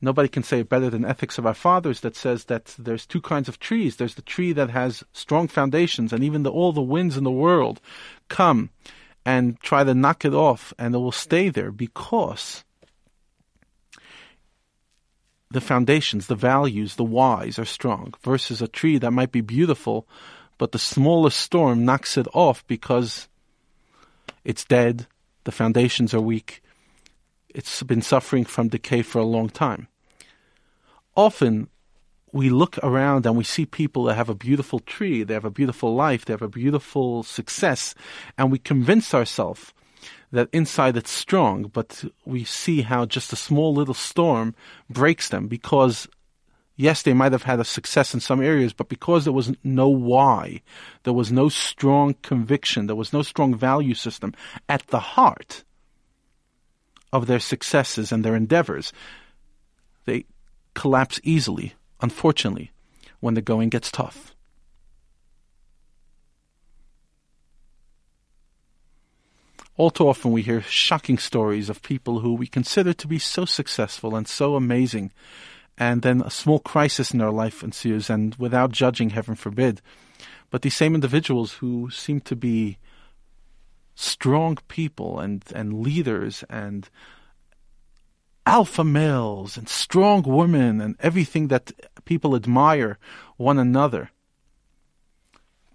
Nobody 0.00 0.28
can 0.28 0.42
say 0.42 0.60
it 0.60 0.68
better 0.68 0.90
than 0.90 1.04
Ethics 1.04 1.38
of 1.38 1.46
Our 1.46 1.54
Fathers 1.54 2.00
that 2.00 2.16
says 2.16 2.44
that 2.44 2.74
there's 2.76 3.06
two 3.06 3.20
kinds 3.20 3.48
of 3.48 3.60
trees. 3.60 3.96
There's 3.96 4.16
the 4.16 4.22
tree 4.22 4.52
that 4.52 4.70
has 4.70 5.04
strong 5.12 5.46
foundations, 5.46 6.12
and 6.12 6.24
even 6.24 6.42
the, 6.42 6.50
all 6.50 6.72
the 6.72 6.82
winds 6.82 7.16
in 7.16 7.22
the 7.22 7.30
world 7.30 7.80
come 8.28 8.70
and 9.24 9.60
try 9.60 9.84
to 9.84 9.94
knock 9.94 10.24
it 10.24 10.34
off, 10.34 10.72
and 10.78 10.94
it 10.94 10.98
will 10.98 11.12
stay 11.12 11.48
there 11.48 11.70
because 11.70 12.64
the 15.50 15.60
foundations, 15.60 16.26
the 16.26 16.34
values, 16.34 16.96
the 16.96 17.04
whys 17.04 17.58
are 17.58 17.64
strong, 17.64 18.14
versus 18.22 18.62
a 18.62 18.68
tree 18.68 18.98
that 18.98 19.10
might 19.10 19.30
be 19.30 19.40
beautiful, 19.42 20.08
but 20.58 20.72
the 20.72 20.78
smallest 20.78 21.38
storm 21.38 21.84
knocks 21.84 22.16
it 22.16 22.26
off 22.32 22.66
because 22.66 23.28
it's 24.44 24.64
dead, 24.64 25.06
the 25.44 25.52
foundations 25.52 26.14
are 26.14 26.20
weak, 26.20 26.62
it's 27.48 27.82
been 27.82 28.02
suffering 28.02 28.44
from 28.44 28.68
decay 28.68 29.02
for 29.02 29.18
a 29.18 29.24
long 29.24 29.48
time. 29.48 29.88
Often 31.14 31.68
we 32.32 32.48
look 32.48 32.78
around 32.82 33.26
and 33.26 33.36
we 33.36 33.44
see 33.44 33.66
people 33.66 34.04
that 34.04 34.14
have 34.14 34.28
a 34.28 34.34
beautiful 34.34 34.80
tree, 34.80 35.22
they 35.22 35.34
have 35.34 35.44
a 35.44 35.50
beautiful 35.50 35.94
life, 35.94 36.24
they 36.24 36.32
have 36.32 36.42
a 36.42 36.48
beautiful 36.48 37.22
success, 37.22 37.94
and 38.38 38.50
we 38.50 38.58
convince 38.58 39.14
ourselves 39.14 39.72
that 40.32 40.48
inside 40.52 40.96
it's 40.96 41.10
strong, 41.10 41.64
but 41.64 42.04
we 42.24 42.42
see 42.42 42.80
how 42.80 43.04
just 43.04 43.32
a 43.32 43.36
small 43.36 43.74
little 43.74 43.94
storm 43.94 44.54
breaks 44.88 45.28
them 45.28 45.46
because 45.46 46.08
yes, 46.76 47.02
they 47.02 47.12
might 47.12 47.32
have 47.32 47.42
had 47.42 47.60
a 47.60 47.64
success 47.64 48.14
in 48.14 48.20
some 48.20 48.42
areas, 48.42 48.72
but 48.72 48.88
because 48.88 49.24
there 49.24 49.32
was 49.32 49.52
no 49.62 49.88
why, 49.88 50.62
there 51.02 51.12
was 51.12 51.30
no 51.30 51.48
strong 51.48 52.14
conviction, 52.22 52.86
there 52.86 52.96
was 52.96 53.12
no 53.12 53.22
strong 53.22 53.54
value 53.54 53.94
system 53.94 54.34
at 54.68 54.86
the 54.88 54.98
heart 54.98 55.64
of 57.12 57.26
their 57.26 57.40
successes 57.40 58.10
and 58.10 58.24
their 58.24 58.34
endeavors, 58.34 58.92
they 60.06 60.24
collapse 60.74 61.20
easily, 61.22 61.74
unfortunately, 62.02 62.72
when 63.20 63.34
the 63.34 63.40
going 63.40 63.68
gets 63.68 63.90
tough. 63.90 64.34
All 69.76 69.90
too 69.90 70.06
often 70.06 70.32
we 70.32 70.42
hear 70.42 70.60
shocking 70.62 71.16
stories 71.16 71.70
of 71.70 71.82
people 71.82 72.20
who 72.20 72.34
we 72.34 72.46
consider 72.46 72.92
to 72.92 73.08
be 73.08 73.18
so 73.18 73.44
successful 73.44 74.14
and 74.14 74.28
so 74.28 74.54
amazing, 74.54 75.12
and 75.78 76.02
then 76.02 76.20
a 76.20 76.30
small 76.30 76.58
crisis 76.58 77.12
in 77.12 77.20
their 77.20 77.30
life 77.30 77.62
ensues, 77.62 78.10
and 78.10 78.34
without 78.34 78.72
judging, 78.72 79.10
heaven 79.10 79.34
forbid, 79.34 79.80
but 80.50 80.60
these 80.60 80.76
same 80.76 80.94
individuals 80.94 81.54
who 81.54 81.88
seem 81.90 82.20
to 82.20 82.36
be 82.36 82.76
strong 83.94 84.58
people 84.68 85.18
and, 85.18 85.42
and 85.54 85.82
leaders 85.82 86.44
and 86.50 86.90
alpha 88.46 88.84
males 88.84 89.56
and 89.56 89.68
strong 89.68 90.22
women 90.22 90.80
and 90.80 90.96
everything 91.00 91.48
that 91.48 91.72
people 92.04 92.34
admire 92.34 92.98
one 93.36 93.58
another 93.58 94.10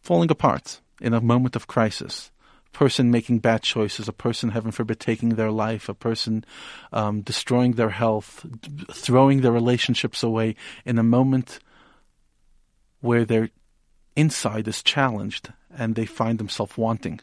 falling 0.02 0.32
apart 0.32 0.82
in 1.00 1.14
a 1.14 1.22
moment 1.22 1.56
of 1.56 1.68
crisis 1.68 2.32
person 2.78 3.10
making 3.10 3.40
bad 3.40 3.64
choices, 3.64 4.08
a 4.08 4.14
person, 4.14 4.52
heaven 4.52 4.72
forbid, 4.72 5.00
taking 5.00 5.30
their 5.30 5.50
life, 5.50 5.90
a 5.90 5.96
person 5.96 6.46
um, 6.94 7.22
destroying 7.22 7.72
their 7.72 7.90
health, 7.90 8.46
d- 8.62 8.86
throwing 8.92 9.42
their 9.42 9.52
relationships 9.52 10.22
away 10.22 10.56
in 10.86 11.00
a 11.00 11.04
moment 11.04 11.58
where 13.02 13.26
their 13.26 13.50
inside 14.16 14.68
is 14.68 14.84
challenged 14.84 15.52
and 15.76 15.96
they 15.96 16.06
find 16.06 16.38
themselves 16.38 16.78
wanting. 16.78 17.20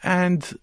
And 0.00 0.56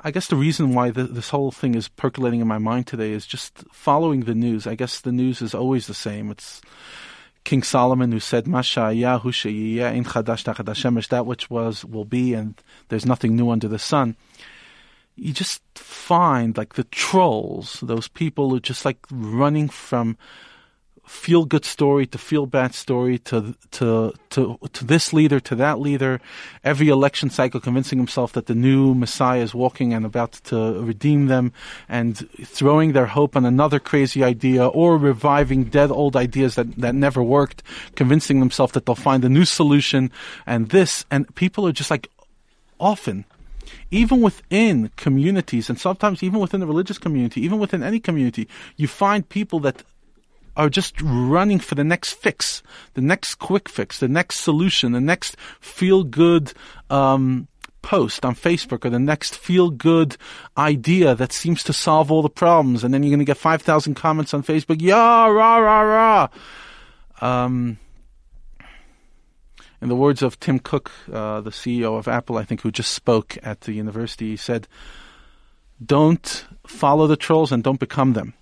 I 0.00 0.10
guess 0.10 0.28
the 0.28 0.36
reason 0.36 0.74
why 0.74 0.90
the, 0.90 1.04
this 1.04 1.30
whole 1.30 1.50
thing 1.50 1.74
is 1.74 1.88
percolating 1.88 2.40
in 2.40 2.48
my 2.48 2.58
mind 2.58 2.86
today 2.86 3.12
is 3.12 3.26
just 3.26 3.64
following 3.72 4.20
the 4.20 4.34
news. 4.34 4.66
I 4.66 4.74
guess 4.74 5.00
the 5.00 5.12
news 5.12 5.42
is 5.42 5.54
always 5.54 5.86
the 5.86 5.94
same. 5.94 6.30
It's 6.30 6.60
King 7.44 7.62
Solomon 7.62 8.12
who 8.12 8.20
said, 8.20 8.44
Masha'ya 8.44 9.24
in 9.94 10.04
chadash 10.04 11.08
that 11.08 11.26
which 11.26 11.50
was 11.50 11.84
will 11.84 12.04
be, 12.04 12.34
and 12.34 12.60
there's 12.88 13.06
nothing 13.06 13.36
new 13.36 13.50
under 13.50 13.68
the 13.68 13.78
sun. 13.78 14.16
You 15.16 15.32
just 15.32 15.62
find 15.74 16.56
like 16.56 16.74
the 16.74 16.84
trolls, 16.84 17.80
those 17.80 18.06
people 18.06 18.50
who 18.50 18.60
just 18.60 18.84
like 18.84 18.98
running 19.10 19.68
from 19.68 20.16
feel 21.08 21.44
good 21.44 21.64
story 21.64 22.06
to 22.06 22.18
feel 22.18 22.46
bad 22.46 22.74
story 22.74 23.18
to 23.18 23.54
to 23.72 24.12
to 24.30 24.58
to 24.72 24.84
this 24.84 25.12
leader 25.12 25.40
to 25.40 25.54
that 25.56 25.80
leader. 25.80 26.20
Every 26.62 26.88
election 26.88 27.30
cycle 27.30 27.60
convincing 27.60 27.98
himself 27.98 28.32
that 28.32 28.46
the 28.46 28.54
new 28.54 28.94
messiah 28.94 29.40
is 29.40 29.54
walking 29.54 29.92
and 29.94 30.04
about 30.04 30.32
to 30.44 30.80
redeem 30.80 31.26
them 31.26 31.52
and 31.88 32.28
throwing 32.44 32.92
their 32.92 33.06
hope 33.06 33.36
on 33.36 33.44
another 33.44 33.80
crazy 33.80 34.22
idea 34.22 34.66
or 34.66 34.98
reviving 34.98 35.64
dead 35.64 35.90
old 35.90 36.16
ideas 36.16 36.54
that 36.54 36.76
that 36.76 36.94
never 36.94 37.22
worked 37.22 37.62
convincing 37.96 38.40
themselves 38.40 38.72
that 38.72 38.86
they'll 38.86 38.94
find 38.94 39.24
a 39.24 39.28
new 39.28 39.44
solution. 39.44 40.10
And 40.46 40.68
this 40.68 41.04
and 41.10 41.34
people 41.34 41.66
are 41.66 41.72
just 41.72 41.90
like 41.90 42.08
often 42.78 43.24
even 43.90 44.20
within 44.20 44.90
communities 44.96 45.68
and 45.68 45.78
sometimes 45.78 46.22
even 46.22 46.38
within 46.40 46.60
the 46.60 46.66
religious 46.66 46.98
community 46.98 47.40
even 47.40 47.58
within 47.58 47.82
any 47.82 47.98
community 48.00 48.48
you 48.76 48.86
find 48.86 49.28
people 49.28 49.60
that 49.60 49.82
are 50.58 50.68
just 50.68 51.00
running 51.00 51.60
for 51.60 51.76
the 51.76 51.84
next 51.84 52.14
fix, 52.14 52.62
the 52.94 53.00
next 53.00 53.36
quick 53.36 53.68
fix, 53.68 54.00
the 54.00 54.08
next 54.08 54.40
solution, 54.40 54.90
the 54.90 55.00
next 55.00 55.36
feel 55.60 56.02
good 56.02 56.52
um, 56.90 57.46
post 57.80 58.24
on 58.24 58.34
Facebook 58.34 58.84
or 58.84 58.90
the 58.90 58.98
next 58.98 59.36
feel 59.36 59.70
good 59.70 60.16
idea 60.58 61.14
that 61.14 61.32
seems 61.32 61.62
to 61.62 61.72
solve 61.72 62.10
all 62.10 62.22
the 62.22 62.28
problems. 62.28 62.82
And 62.82 62.92
then 62.92 63.04
you're 63.04 63.10
going 63.10 63.20
to 63.20 63.24
get 63.24 63.36
5,000 63.36 63.94
comments 63.94 64.34
on 64.34 64.42
Facebook. 64.42 64.78
Yeah, 64.80 65.28
rah, 65.28 65.56
rah, 65.58 65.80
rah. 65.80 66.28
Um, 67.20 67.78
in 69.80 69.88
the 69.88 69.94
words 69.94 70.22
of 70.22 70.40
Tim 70.40 70.58
Cook, 70.58 70.90
uh, 71.12 71.40
the 71.40 71.50
CEO 71.50 71.96
of 71.96 72.08
Apple, 72.08 72.36
I 72.36 72.42
think, 72.42 72.62
who 72.62 72.72
just 72.72 72.92
spoke 72.92 73.38
at 73.44 73.60
the 73.60 73.72
university, 73.74 74.30
he 74.30 74.36
said, 74.36 74.66
Don't 75.84 76.46
follow 76.66 77.06
the 77.06 77.16
trolls 77.16 77.52
and 77.52 77.62
don't 77.62 77.78
become 77.78 78.14
them 78.14 78.34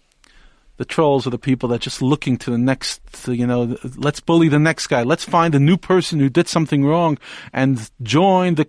the 0.77 0.85
trolls 0.85 1.27
are 1.27 1.31
the 1.31 1.39
people 1.39 1.69
that 1.71 1.81
just 1.81 2.03
looking 2.03 2.37
to 2.39 2.51
the 2.51 2.59
next, 2.59 3.01
you 3.27 3.47
know, 3.47 3.77
let's 3.97 4.21
bully 4.21 4.49
the 4.49 4.59
next 4.59 4.89
guy. 4.89 5.03
Let's 5.03 5.25
find 5.25 5.55
a 5.55 5.61
new 5.61 5.77
person 5.77 6.21
who 6.21 6.29
did 6.29 6.49
something 6.49 6.85
wrong 6.85 7.19
and 7.53 7.91
join 8.03 8.57
the 8.57 8.69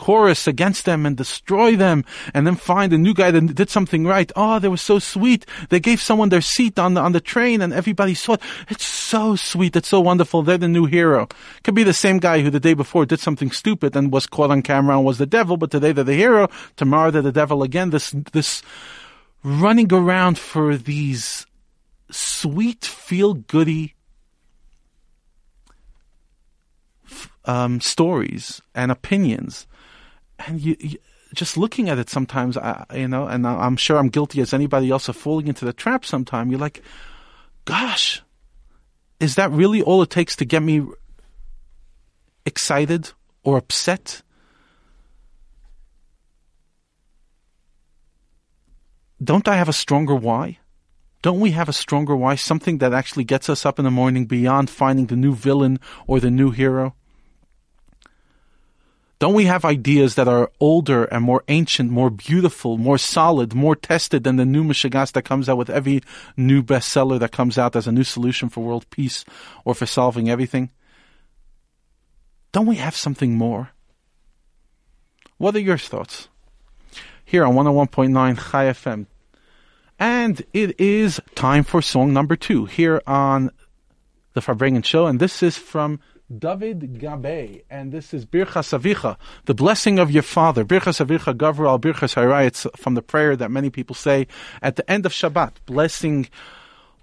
chorus 0.00 0.46
against 0.46 0.86
them 0.86 1.04
and 1.04 1.14
destroy 1.14 1.76
them 1.76 2.02
and 2.32 2.46
then 2.46 2.56
find 2.56 2.90
a 2.94 2.98
new 2.98 3.12
guy 3.12 3.30
that 3.30 3.54
did 3.54 3.68
something 3.68 4.06
right. 4.06 4.32
Oh, 4.34 4.58
they 4.58 4.68
were 4.68 4.78
so 4.78 4.98
sweet. 4.98 5.44
They 5.68 5.78
gave 5.78 6.00
someone 6.00 6.30
their 6.30 6.40
seat 6.40 6.78
on 6.78 6.94
the, 6.94 7.02
on 7.02 7.12
the 7.12 7.20
train 7.20 7.60
and 7.60 7.70
everybody 7.70 8.14
saw 8.14 8.32
it. 8.32 8.40
It's 8.70 8.86
so 8.86 9.36
sweet. 9.36 9.76
It's 9.76 9.88
so 9.88 10.00
wonderful. 10.00 10.42
They're 10.42 10.56
the 10.56 10.68
new 10.68 10.86
hero. 10.86 11.28
Could 11.64 11.74
be 11.74 11.82
the 11.82 11.92
same 11.92 12.18
guy 12.18 12.40
who 12.40 12.48
the 12.48 12.58
day 12.58 12.72
before 12.72 13.04
did 13.04 13.20
something 13.20 13.50
stupid 13.50 13.94
and 13.94 14.10
was 14.10 14.26
caught 14.26 14.50
on 14.50 14.62
camera 14.62 14.96
and 14.96 15.04
was 15.04 15.18
the 15.18 15.26
devil, 15.26 15.58
but 15.58 15.70
today 15.70 15.92
they're 15.92 16.02
the 16.02 16.14
hero. 16.14 16.48
Tomorrow 16.76 17.10
they're 17.10 17.20
the 17.20 17.30
devil 17.30 17.62
again. 17.62 17.90
This, 17.90 18.12
this, 18.32 18.62
running 19.42 19.92
around 19.92 20.38
for 20.38 20.76
these 20.76 21.46
sweet, 22.10 22.84
feel 22.84 23.34
goody 23.34 23.94
um, 27.44 27.80
stories 27.80 28.60
and 28.74 28.92
opinions, 28.92 29.66
and 30.46 30.60
you, 30.60 30.76
you, 30.78 30.98
just 31.34 31.56
looking 31.56 31.88
at 31.88 31.98
it 31.98 32.10
sometimes, 32.10 32.56
I, 32.56 32.84
you 32.94 33.08
know, 33.08 33.26
and 33.26 33.46
I'm 33.46 33.76
sure 33.76 33.96
I'm 33.96 34.08
guilty 34.08 34.40
as 34.40 34.52
anybody 34.52 34.90
else 34.90 35.08
of 35.08 35.16
falling 35.16 35.48
into 35.48 35.64
the 35.64 35.72
trap. 35.72 36.04
Sometime 36.04 36.50
you're 36.50 36.60
like, 36.60 36.82
"Gosh, 37.64 38.22
is 39.20 39.36
that 39.36 39.50
really 39.50 39.82
all 39.82 40.02
it 40.02 40.10
takes 40.10 40.36
to 40.36 40.44
get 40.44 40.62
me 40.62 40.82
excited 42.44 43.12
or 43.42 43.58
upset? 43.58 44.22
Don't 49.22 49.46
I 49.46 49.56
have 49.56 49.68
a 49.68 49.74
stronger 49.74 50.14
why? 50.14 50.58
Don't 51.22 51.40
we 51.40 51.50
have 51.50 51.68
a 51.68 51.74
stronger 51.74 52.16
why? 52.16 52.34
Something 52.36 52.78
that 52.78 52.94
actually 52.94 53.24
gets 53.24 53.50
us 53.50 53.66
up 53.66 53.78
in 53.78 53.84
the 53.84 53.90
morning 53.90 54.24
beyond 54.24 54.70
finding 54.70 55.06
the 55.06 55.16
new 55.16 55.34
villain 55.34 55.78
or 56.06 56.20
the 56.20 56.30
new 56.30 56.50
hero? 56.50 56.94
Don't 59.18 59.34
we 59.34 59.44
have 59.44 59.66
ideas 59.66 60.14
that 60.14 60.28
are 60.28 60.50
older 60.60 61.04
and 61.04 61.22
more 61.22 61.44
ancient, 61.48 61.90
more 61.90 62.08
beautiful, 62.08 62.78
more 62.78 62.96
solid, 62.96 63.54
more 63.54 63.76
tested 63.76 64.24
than 64.24 64.36
the 64.36 64.46
new 64.46 64.64
Mishigas 64.64 65.12
that 65.12 65.26
comes 65.26 65.46
out 65.46 65.58
with 65.58 65.68
every 65.68 66.00
new 66.38 66.62
bestseller 66.62 67.18
that 67.20 67.30
comes 67.30 67.58
out 67.58 67.76
as 67.76 67.86
a 67.86 67.92
new 67.92 68.04
solution 68.04 68.48
for 68.48 68.64
world 68.64 68.88
peace 68.88 69.26
or 69.66 69.74
for 69.74 69.84
solving 69.84 70.30
everything? 70.30 70.70
Don't 72.52 72.64
we 72.64 72.76
have 72.76 72.96
something 72.96 73.34
more? 73.34 73.72
What 75.36 75.54
are 75.54 75.60
your 75.60 75.76
thoughts? 75.76 76.29
Here 77.30 77.44
on 77.44 77.54
101.9 77.54 78.50
Chai 78.50 78.64
FM. 78.64 79.06
And 80.00 80.44
it 80.52 80.80
is 80.80 81.20
time 81.36 81.62
for 81.62 81.80
song 81.80 82.12
number 82.12 82.34
two 82.34 82.64
here 82.64 83.00
on 83.06 83.52
the 84.32 84.40
Farbrengen 84.40 84.84
Show. 84.84 85.06
And 85.06 85.20
this 85.20 85.40
is 85.40 85.56
from 85.56 86.00
David 86.36 86.98
Gabay, 86.98 87.62
and 87.70 87.92
this 87.92 88.12
is 88.12 88.26
Birchas 88.26 88.76
Avicha, 88.76 89.16
the 89.44 89.54
blessing 89.54 90.00
of 90.00 90.10
your 90.10 90.24
father. 90.24 90.64
Birchas 90.64 91.06
Avicha 91.06 91.32
Gavral 91.32 91.80
Birchas 91.80 92.16
Harai. 92.16 92.48
It's 92.48 92.66
from 92.74 92.94
the 92.94 93.02
prayer 93.02 93.36
that 93.36 93.52
many 93.52 93.70
people 93.70 93.94
say 93.94 94.26
at 94.60 94.74
the 94.74 94.90
end 94.90 95.06
of 95.06 95.12
Shabbat, 95.12 95.52
blessing 95.66 96.28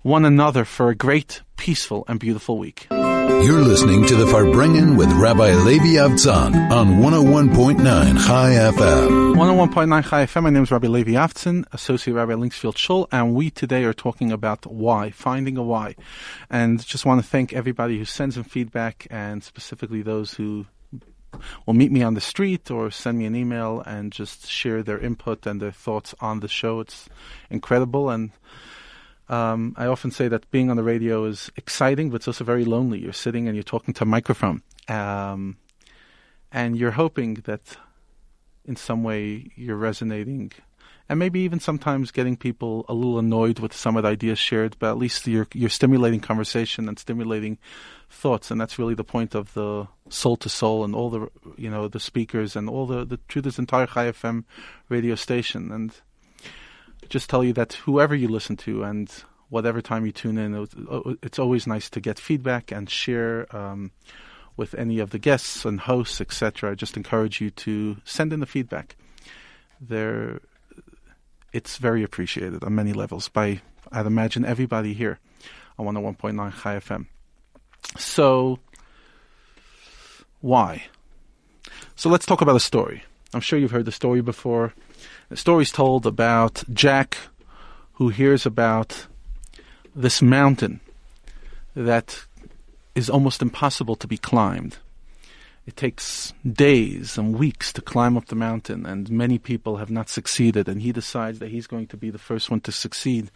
one 0.01 0.25
another 0.25 0.65
for 0.65 0.89
a 0.89 0.95
great, 0.95 1.41
peaceful, 1.55 2.03
and 2.09 2.19
beautiful 2.19 2.57
week. 2.57 2.89
You're 3.43 3.61
listening 3.61 4.05
to 4.07 4.15
the 4.15 4.25
Farbrengen 4.25 4.97
with 4.97 5.11
Rabbi 5.13 5.53
Levi 5.53 5.95
Avtzon 5.99 6.71
on 6.71 6.97
101.9 6.97 7.77
Chai 8.25 8.49
FM. 8.49 9.35
101.9 9.35 10.09
Chai 10.09 10.25
FM. 10.25 10.43
My 10.43 10.49
name 10.49 10.63
is 10.63 10.71
Rabbi 10.71 10.87
Levi 10.87 11.11
Avtzon, 11.11 11.63
Associate 11.71 12.13
Rabbi 12.13 12.33
Linksfield 12.33 12.77
Shul, 12.77 13.07
and 13.11 13.35
we 13.35 13.51
today 13.51 13.83
are 13.83 13.93
talking 13.93 14.31
about 14.31 14.65
why, 14.65 15.11
finding 15.11 15.55
a 15.55 15.63
why. 15.63 15.95
And 16.49 16.83
just 16.83 17.05
want 17.05 17.21
to 17.21 17.27
thank 17.27 17.53
everybody 17.53 17.97
who 17.99 18.05
sends 18.05 18.37
in 18.37 18.43
feedback, 18.43 19.05
and 19.11 19.43
specifically 19.43 20.01
those 20.01 20.33
who 20.33 20.65
will 21.65 21.75
meet 21.75 21.91
me 21.91 22.01
on 22.01 22.15
the 22.15 22.21
street 22.21 22.71
or 22.71 22.89
send 22.89 23.19
me 23.19 23.25
an 23.25 23.35
email 23.35 23.81
and 23.81 24.11
just 24.11 24.47
share 24.47 24.81
their 24.81 24.99
input 24.99 25.45
and 25.45 25.61
their 25.61 25.71
thoughts 25.71 26.15
on 26.19 26.39
the 26.39 26.47
show. 26.47 26.79
It's 26.79 27.07
incredible 27.49 28.09
and 28.09 28.31
um, 29.29 29.73
I 29.77 29.87
often 29.87 30.11
say 30.11 30.27
that 30.29 30.49
being 30.51 30.69
on 30.69 30.77
the 30.77 30.83
radio 30.83 31.25
is 31.25 31.51
exciting, 31.57 32.09
but 32.09 32.17
it's 32.17 32.27
also 32.27 32.43
very 32.43 32.63
lonely. 32.63 32.99
You're 32.99 33.13
sitting 33.13 33.47
and 33.47 33.55
you're 33.55 33.63
talking 33.63 33.93
to 33.95 34.03
a 34.03 34.07
microphone, 34.07 34.61
um, 34.87 35.57
and 36.51 36.77
you're 36.77 36.91
hoping 36.91 37.35
that 37.45 37.77
in 38.65 38.77
some 38.77 39.03
way 39.03 39.51
you're 39.55 39.75
resonating, 39.75 40.53
and 41.09 41.19
maybe 41.19 41.41
even 41.41 41.59
sometimes 41.59 42.11
getting 42.11 42.37
people 42.37 42.85
a 42.87 42.93
little 42.93 43.19
annoyed 43.19 43.59
with 43.59 43.73
some 43.73 43.97
of 43.97 44.03
the 44.03 44.09
ideas 44.09 44.39
shared. 44.39 44.77
But 44.79 44.91
at 44.91 44.97
least 44.97 45.27
you're 45.27 45.47
you're 45.53 45.69
stimulating 45.69 46.21
conversation 46.21 46.87
and 46.87 46.97
stimulating 46.97 47.57
thoughts, 48.09 48.49
and 48.49 48.61
that's 48.61 48.79
really 48.79 48.95
the 48.95 49.03
point 49.03 49.35
of 49.35 49.53
the 49.55 49.89
soul 50.07 50.37
to 50.37 50.47
soul 50.47 50.85
and 50.85 50.95
all 50.95 51.09
the 51.09 51.29
you 51.57 51.69
know 51.69 51.89
the 51.89 51.99
speakers 51.99 52.55
and 52.55 52.69
all 52.69 52.85
the 52.85 53.03
the 53.03 53.19
through 53.27 53.41
this 53.41 53.59
entire 53.59 53.87
Chai 53.87 54.09
FM 54.09 54.45
radio 54.87 55.15
station 55.15 55.69
and 55.73 55.93
just 57.09 57.29
tell 57.29 57.43
you 57.43 57.53
that 57.53 57.73
whoever 57.73 58.15
you 58.15 58.27
listen 58.27 58.57
to 58.57 58.83
and 58.83 59.11
whatever 59.49 59.81
time 59.81 60.05
you 60.05 60.11
tune 60.11 60.37
in, 60.37 61.17
it's 61.21 61.39
always 61.39 61.67
nice 61.67 61.89
to 61.91 61.99
get 61.99 62.19
feedback 62.19 62.71
and 62.71 62.89
share 62.89 63.53
um, 63.55 63.91
with 64.57 64.73
any 64.75 64.99
of 64.99 65.11
the 65.11 65.19
guests 65.19 65.63
and 65.63 65.79
hosts, 65.81 66.19
etc. 66.19 66.71
I 66.71 66.75
just 66.75 66.97
encourage 66.97 67.39
you 67.39 67.49
to 67.51 67.97
send 68.03 68.33
in 68.33 68.39
the 68.39 68.45
feedback. 68.45 68.95
There, 69.79 70.41
it's 71.53 71.77
very 71.77 72.03
appreciated 72.03 72.63
on 72.63 72.75
many 72.75 72.93
levels 72.93 73.29
by, 73.29 73.61
I'd 73.91 74.05
imagine, 74.05 74.43
everybody 74.43 74.93
here 74.93 75.19
on 75.77 75.85
101.9 75.85 76.61
Chai 76.61 76.77
FM. 76.77 77.05
So, 77.97 78.59
why? 80.41 80.85
So 81.95 82.09
let's 82.09 82.25
talk 82.25 82.41
about 82.41 82.55
a 82.55 82.59
story. 82.59 83.03
I'm 83.33 83.41
sure 83.41 83.59
you've 83.59 83.71
heard 83.71 83.85
the 83.85 83.91
story 83.91 84.21
before. 84.21 84.73
Story's 85.33 85.71
told 85.71 86.05
about 86.05 86.63
Jack, 86.73 87.17
who 87.93 88.09
hears 88.09 88.45
about 88.45 89.07
this 89.95 90.21
mountain 90.21 90.79
that 91.75 92.25
is 92.95 93.09
almost 93.09 93.41
impossible 93.41 93.95
to 93.97 94.07
be 94.07 94.17
climbed. 94.17 94.77
It 95.65 95.75
takes 95.75 96.33
days 96.49 97.17
and 97.17 97.37
weeks 97.37 97.73
to 97.73 97.81
climb 97.81 98.15
up 98.15 98.27
the 98.27 98.35
mountain, 98.35 98.85
and 98.85 99.11
many 99.11 99.37
people 99.37 99.77
have 99.77 99.91
not 99.91 100.07
succeeded. 100.07 100.69
And 100.69 100.81
he 100.81 100.93
decides 100.93 101.39
that 101.39 101.49
he's 101.49 101.67
going 101.67 101.87
to 101.87 101.97
be 101.97 102.09
the 102.09 102.17
first 102.17 102.49
one 102.49 102.61
to 102.61 102.71
succeed. 102.71 103.29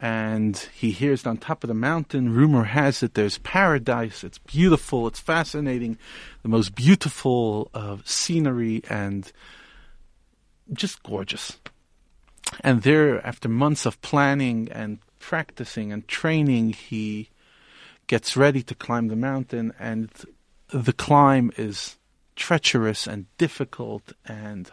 And 0.00 0.56
he 0.72 0.92
hears 0.92 1.26
on 1.26 1.38
top 1.38 1.64
of 1.64 1.68
the 1.68 1.74
mountain, 1.74 2.32
rumor 2.32 2.62
has 2.62 3.02
it, 3.02 3.14
there's 3.14 3.38
paradise. 3.38 4.22
It's 4.22 4.38
beautiful, 4.38 5.08
it's 5.08 5.18
fascinating, 5.18 5.98
the 6.44 6.48
most 6.48 6.76
beautiful 6.76 7.68
uh, 7.74 7.96
scenery 8.04 8.82
and 8.88 9.32
just 10.72 11.02
gorgeous. 11.02 11.58
And 12.60 12.82
there, 12.82 13.24
after 13.26 13.48
months 13.48 13.86
of 13.86 14.00
planning 14.00 14.68
and 14.72 14.98
practicing 15.18 15.92
and 15.92 16.06
training, 16.08 16.72
he 16.72 17.30
gets 18.06 18.36
ready 18.36 18.62
to 18.62 18.74
climb 18.74 19.08
the 19.08 19.16
mountain, 19.16 19.72
and 19.78 20.10
the 20.72 20.92
climb 20.92 21.52
is 21.56 21.96
treacherous 22.36 23.06
and 23.06 23.26
difficult 23.36 24.12
and 24.24 24.70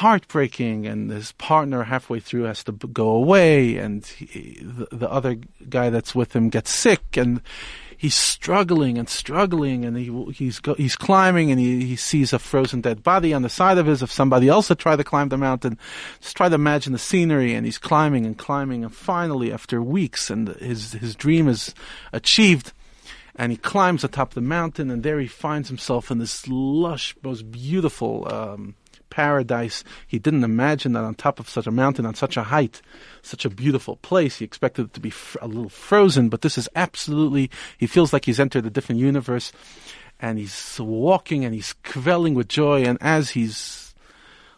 heartbreaking 0.00 0.86
and 0.86 1.10
his 1.10 1.32
partner 1.32 1.82
halfway 1.84 2.18
through 2.18 2.44
has 2.44 2.64
to 2.64 2.72
go 2.72 3.10
away 3.10 3.76
and 3.76 4.06
he, 4.06 4.58
the, 4.62 4.88
the 4.90 5.10
other 5.10 5.36
guy 5.68 5.90
that's 5.90 6.14
with 6.14 6.34
him 6.34 6.48
gets 6.48 6.70
sick 6.70 7.16
and 7.16 7.42
he's 8.02 8.16
struggling 8.16 8.98
and 8.98 9.08
struggling, 9.08 9.84
and 9.84 9.96
he 9.96 10.10
he's 10.32 10.58
go, 10.58 10.74
he's 10.74 10.96
climbing, 10.96 11.52
and 11.52 11.60
he, 11.60 11.86
he 11.86 11.94
sees 11.94 12.32
a 12.32 12.38
frozen 12.40 12.80
dead 12.80 13.04
body 13.04 13.32
on 13.32 13.42
the 13.42 13.48
side 13.48 13.78
of 13.78 13.86
his 13.86 14.02
of 14.02 14.10
somebody 14.10 14.48
else 14.48 14.66
that 14.66 14.80
tried 14.80 14.96
to 14.96 15.04
climb 15.04 15.28
the 15.28 15.38
mountain. 15.38 15.78
Just 16.20 16.36
try 16.36 16.48
to 16.48 16.56
imagine 16.56 16.92
the 16.92 16.98
scenery, 16.98 17.54
and 17.54 17.64
he's 17.64 17.78
climbing 17.78 18.26
and 18.26 18.36
climbing, 18.36 18.82
and 18.82 18.92
finally, 18.92 19.52
after 19.52 19.80
weeks, 19.80 20.30
and 20.30 20.48
his 20.56 20.94
his 20.94 21.14
dream 21.14 21.46
is 21.46 21.74
achieved. 22.12 22.72
And 23.34 23.50
he 23.50 23.56
climbs 23.56 24.04
atop 24.04 24.34
the 24.34 24.42
mountain, 24.42 24.90
and 24.90 25.02
there 25.02 25.20
he 25.20 25.28
finds 25.28 25.68
himself 25.68 26.10
in 26.10 26.18
this 26.18 26.46
lush, 26.48 27.14
most 27.22 27.50
beautiful 27.50 28.26
um, 28.30 28.74
paradise. 29.12 29.84
He 30.08 30.18
didn't 30.18 30.42
imagine 30.42 30.94
that 30.94 31.04
on 31.04 31.14
top 31.14 31.38
of 31.38 31.48
such 31.48 31.66
a 31.66 31.70
mountain, 31.70 32.06
on 32.06 32.14
such 32.14 32.38
a 32.38 32.44
height, 32.44 32.80
such 33.20 33.44
a 33.44 33.50
beautiful 33.50 33.96
place, 33.96 34.38
he 34.38 34.44
expected 34.46 34.86
it 34.86 34.94
to 34.94 35.00
be 35.00 35.12
a 35.42 35.46
little 35.46 35.68
frozen, 35.68 36.30
but 36.30 36.40
this 36.40 36.56
is 36.56 36.66
absolutely, 36.74 37.50
he 37.76 37.86
feels 37.86 38.14
like 38.14 38.24
he's 38.24 38.40
entered 38.40 38.64
a 38.64 38.70
different 38.70 39.02
universe. 39.02 39.52
And 40.18 40.38
he's 40.38 40.78
walking 40.80 41.44
and 41.44 41.52
he's 41.52 41.74
quelling 41.84 42.34
with 42.34 42.48
joy. 42.48 42.84
And 42.84 42.96
as 43.02 43.30
he's 43.30 43.92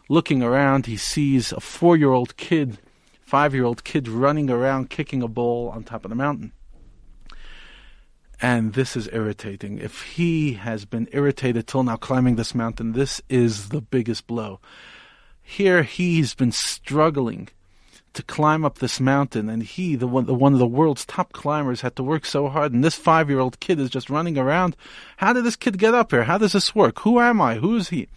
looking 0.07 0.41
around, 0.41 0.85
he 0.85 0.95
sees 0.95 1.51
a 1.51 1.59
four 1.59 1.97
year 1.97 2.11
old 2.11 2.37
kid, 2.37 2.77
five 3.23 3.53
year 3.53 3.65
old 3.65 3.83
kid 3.83 4.07
running 4.07 4.49
around 4.49 4.89
kicking 4.89 5.21
a 5.21 5.27
ball 5.27 5.69
on 5.69 5.83
top 5.83 6.05
of 6.05 6.09
the 6.09 6.15
mountain. 6.15 6.51
And 8.41 8.73
this 8.73 8.95
is 8.95 9.09
irritating. 9.11 9.77
If 9.77 10.01
he 10.01 10.53
has 10.53 10.85
been 10.85 11.07
irritated 11.11 11.67
till 11.67 11.83
now 11.83 11.95
climbing 11.95 12.35
this 12.35 12.53
mountain, 12.53 12.93
this 12.93 13.21
is 13.29 13.69
the 13.69 13.81
biggest 13.81 14.27
blow. 14.27 14.59
Here 15.41 15.83
he's 15.83 16.33
been 16.33 16.51
struggling 16.51 17.49
to 18.13 18.23
climb 18.23 18.65
up 18.65 18.79
this 18.79 18.99
mountain, 18.99 19.49
and 19.49 19.61
he, 19.61 19.95
the 19.95 20.07
one, 20.07 20.25
the 20.25 20.33
one 20.33 20.53
of 20.53 20.59
the 20.59 20.67
world's 20.67 21.05
top 21.05 21.33
climbers, 21.33 21.81
had 21.81 21.95
to 21.97 22.03
work 22.03 22.25
so 22.25 22.47
hard, 22.47 22.73
and 22.73 22.83
this 22.83 22.95
five-year-old 22.95 23.59
kid 23.59 23.79
is 23.79 23.89
just 23.89 24.09
running 24.09 24.37
around. 24.37 24.75
How 25.17 25.33
did 25.33 25.43
this 25.43 25.57
kid 25.57 25.77
get 25.77 25.93
up 25.93 26.11
here? 26.11 26.23
How 26.23 26.37
does 26.37 26.53
this 26.53 26.73
work? 26.73 26.99
Who 26.99 27.19
am 27.19 27.41
I? 27.41 27.55
Who 27.55 27.75
is 27.75 27.89
he? 27.89 28.07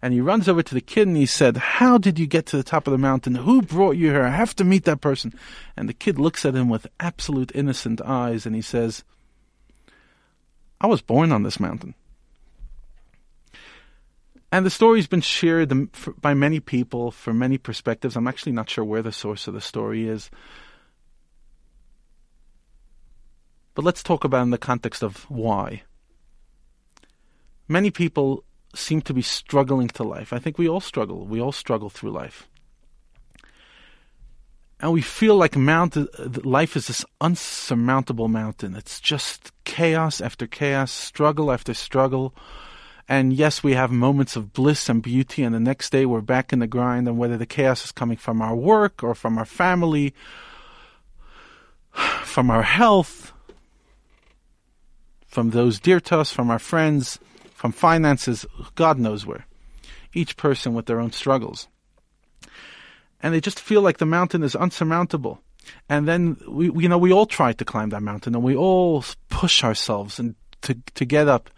And 0.00 0.12
he 0.12 0.20
runs 0.20 0.48
over 0.48 0.64
to 0.64 0.74
the 0.74 0.80
kid 0.80 1.06
and 1.06 1.16
he 1.16 1.26
said, 1.26 1.56
How 1.56 1.96
did 1.96 2.18
you 2.18 2.26
get 2.26 2.44
to 2.46 2.56
the 2.56 2.64
top 2.64 2.88
of 2.88 2.90
the 2.90 2.98
mountain? 2.98 3.36
Who 3.36 3.62
brought 3.62 3.96
you 3.96 4.08
here? 4.08 4.24
I 4.24 4.30
have 4.30 4.56
to 4.56 4.64
meet 4.64 4.84
that 4.84 5.00
person. 5.00 5.32
And 5.76 5.88
the 5.88 5.94
kid 5.94 6.18
looks 6.18 6.44
at 6.44 6.56
him 6.56 6.68
with 6.68 6.88
absolute 6.98 7.52
innocent 7.54 8.00
eyes 8.00 8.44
and 8.44 8.56
he 8.56 8.62
says, 8.62 9.04
I 10.82 10.88
was 10.88 11.00
born 11.00 11.30
on 11.30 11.44
this 11.44 11.60
mountain. 11.60 11.94
And 14.50 14.66
the 14.66 14.70
story's 14.70 15.06
been 15.06 15.22
shared 15.22 15.72
by 16.20 16.34
many 16.34 16.60
people 16.60 17.10
from 17.12 17.38
many 17.38 17.56
perspectives. 17.56 18.16
I'm 18.16 18.26
actually 18.26 18.52
not 18.52 18.68
sure 18.68 18.84
where 18.84 19.00
the 19.00 19.12
source 19.12 19.46
of 19.46 19.54
the 19.54 19.60
story 19.60 20.06
is. 20.06 20.28
But 23.74 23.84
let's 23.84 24.02
talk 24.02 24.24
about 24.24 24.42
in 24.42 24.50
the 24.50 24.58
context 24.58 25.02
of 25.02 25.24
why. 25.30 25.84
Many 27.68 27.90
people 27.90 28.44
seem 28.74 29.00
to 29.02 29.14
be 29.14 29.22
struggling 29.22 29.88
to 29.88 30.02
life. 30.02 30.32
I 30.32 30.38
think 30.38 30.58
we 30.58 30.68
all 30.68 30.80
struggle. 30.80 31.24
We 31.24 31.40
all 31.40 31.52
struggle 31.52 31.88
through 31.88 32.10
life 32.10 32.48
and 34.82 34.92
we 34.92 35.00
feel 35.00 35.36
like 35.36 35.56
mount, 35.56 35.96
uh, 35.96 36.06
life 36.42 36.76
is 36.76 36.88
this 36.88 37.04
unsurmountable 37.20 38.26
mountain. 38.26 38.74
It's 38.74 38.98
just 39.00 39.52
chaos 39.62 40.20
after 40.20 40.48
chaos, 40.48 40.90
struggle 40.90 41.52
after 41.52 41.72
struggle, 41.72 42.34
And 43.08 43.32
yes, 43.32 43.62
we 43.62 43.74
have 43.74 43.90
moments 43.90 44.36
of 44.36 44.52
bliss 44.52 44.88
and 44.88 45.02
beauty, 45.02 45.42
and 45.42 45.54
the 45.54 45.60
next 45.60 45.90
day 45.90 46.06
we're 46.06 46.20
back 46.20 46.52
in 46.52 46.60
the 46.60 46.66
grind, 46.66 47.06
and 47.08 47.18
whether 47.18 47.36
the 47.36 47.46
chaos 47.46 47.84
is 47.84 47.92
coming 47.92 48.16
from 48.16 48.40
our 48.40 48.54
work 48.54 49.02
or 49.02 49.14
from 49.14 49.38
our 49.38 49.44
family, 49.44 50.14
from 51.92 52.50
our 52.50 52.62
health, 52.62 53.32
from 55.26 55.50
those 55.50 55.78
dear 55.78 56.00
to 56.00 56.20
us, 56.20 56.32
from 56.32 56.50
our 56.50 56.60
friends, 56.60 57.18
from 57.54 57.72
finances, 57.72 58.46
God 58.74 58.98
knows 58.98 59.26
where. 59.26 59.46
Each 60.12 60.36
person 60.36 60.74
with 60.74 60.86
their 60.86 61.00
own 61.00 61.12
struggles. 61.12 61.68
And 63.22 63.32
they 63.32 63.40
just 63.40 63.60
feel 63.60 63.82
like 63.82 63.98
the 63.98 64.06
mountain 64.06 64.42
is 64.42 64.56
unsurmountable. 64.56 65.40
And 65.88 66.08
then 66.08 66.36
we, 66.48 66.66
you 66.82 66.88
know, 66.88 66.98
we 66.98 67.12
all 67.12 67.26
try 67.26 67.52
to 67.52 67.64
climb 67.64 67.90
that 67.90 68.02
mountain 68.02 68.34
and 68.34 68.42
we 68.42 68.56
all 68.56 69.04
push 69.28 69.62
ourselves 69.62 70.18
and 70.18 70.34
to, 70.62 70.76
to 70.94 71.04
get 71.04 71.28
up. 71.28 71.50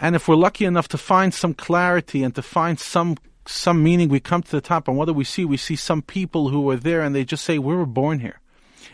And 0.00 0.16
if 0.16 0.26
we're 0.26 0.34
lucky 0.34 0.64
enough 0.64 0.88
to 0.88 0.98
find 0.98 1.32
some 1.32 1.54
clarity 1.54 2.22
and 2.24 2.34
to 2.34 2.42
find 2.42 2.78
some 2.80 3.16
some 3.44 3.82
meaning, 3.82 4.08
we 4.08 4.20
come 4.20 4.42
to 4.42 4.50
the 4.52 4.60
top. 4.60 4.86
And 4.86 4.96
what 4.96 5.06
do 5.06 5.12
we 5.12 5.24
see? 5.24 5.44
We 5.44 5.56
see 5.56 5.74
some 5.74 6.00
people 6.00 6.50
who 6.50 6.60
were 6.60 6.76
there 6.76 7.02
and 7.02 7.12
they 7.14 7.24
just 7.24 7.44
say, 7.44 7.58
"We 7.58 7.74
were 7.74 7.86
born 7.86 8.20
here." 8.20 8.40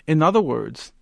In 0.06 0.22
other 0.22 0.40
words, 0.40 0.92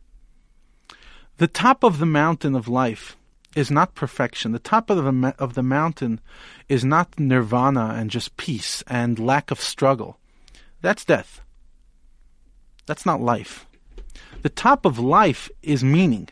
the 1.39 1.47
top 1.47 1.85
of 1.85 1.99
the 1.99 2.07
mountain 2.07 2.57
of 2.57 2.67
life 2.67 3.17
is 3.55 3.71
not 3.71 3.95
perfection. 3.95 4.53
The 4.53 4.59
top 4.59 4.91
of 4.91 4.97
the 4.97 5.35
of 5.39 5.55
the 5.55 5.63
mountain 5.63 6.21
is 6.69 6.85
not 6.85 7.19
nirvana 7.19 7.95
and 7.97 8.11
just 8.11 8.37
peace 8.37 8.83
and 8.87 9.19
lack 9.19 9.51
of 9.51 9.61
struggle. 9.61 10.19
That's 10.81 11.05
death. 11.05 11.41
That's 12.87 13.07
not 13.07 13.21
life. 13.21 13.67
The 14.43 14.49
top 14.49 14.85
of 14.85 14.99
life 14.99 15.51
is 15.63 15.83
meaning. 15.83 16.29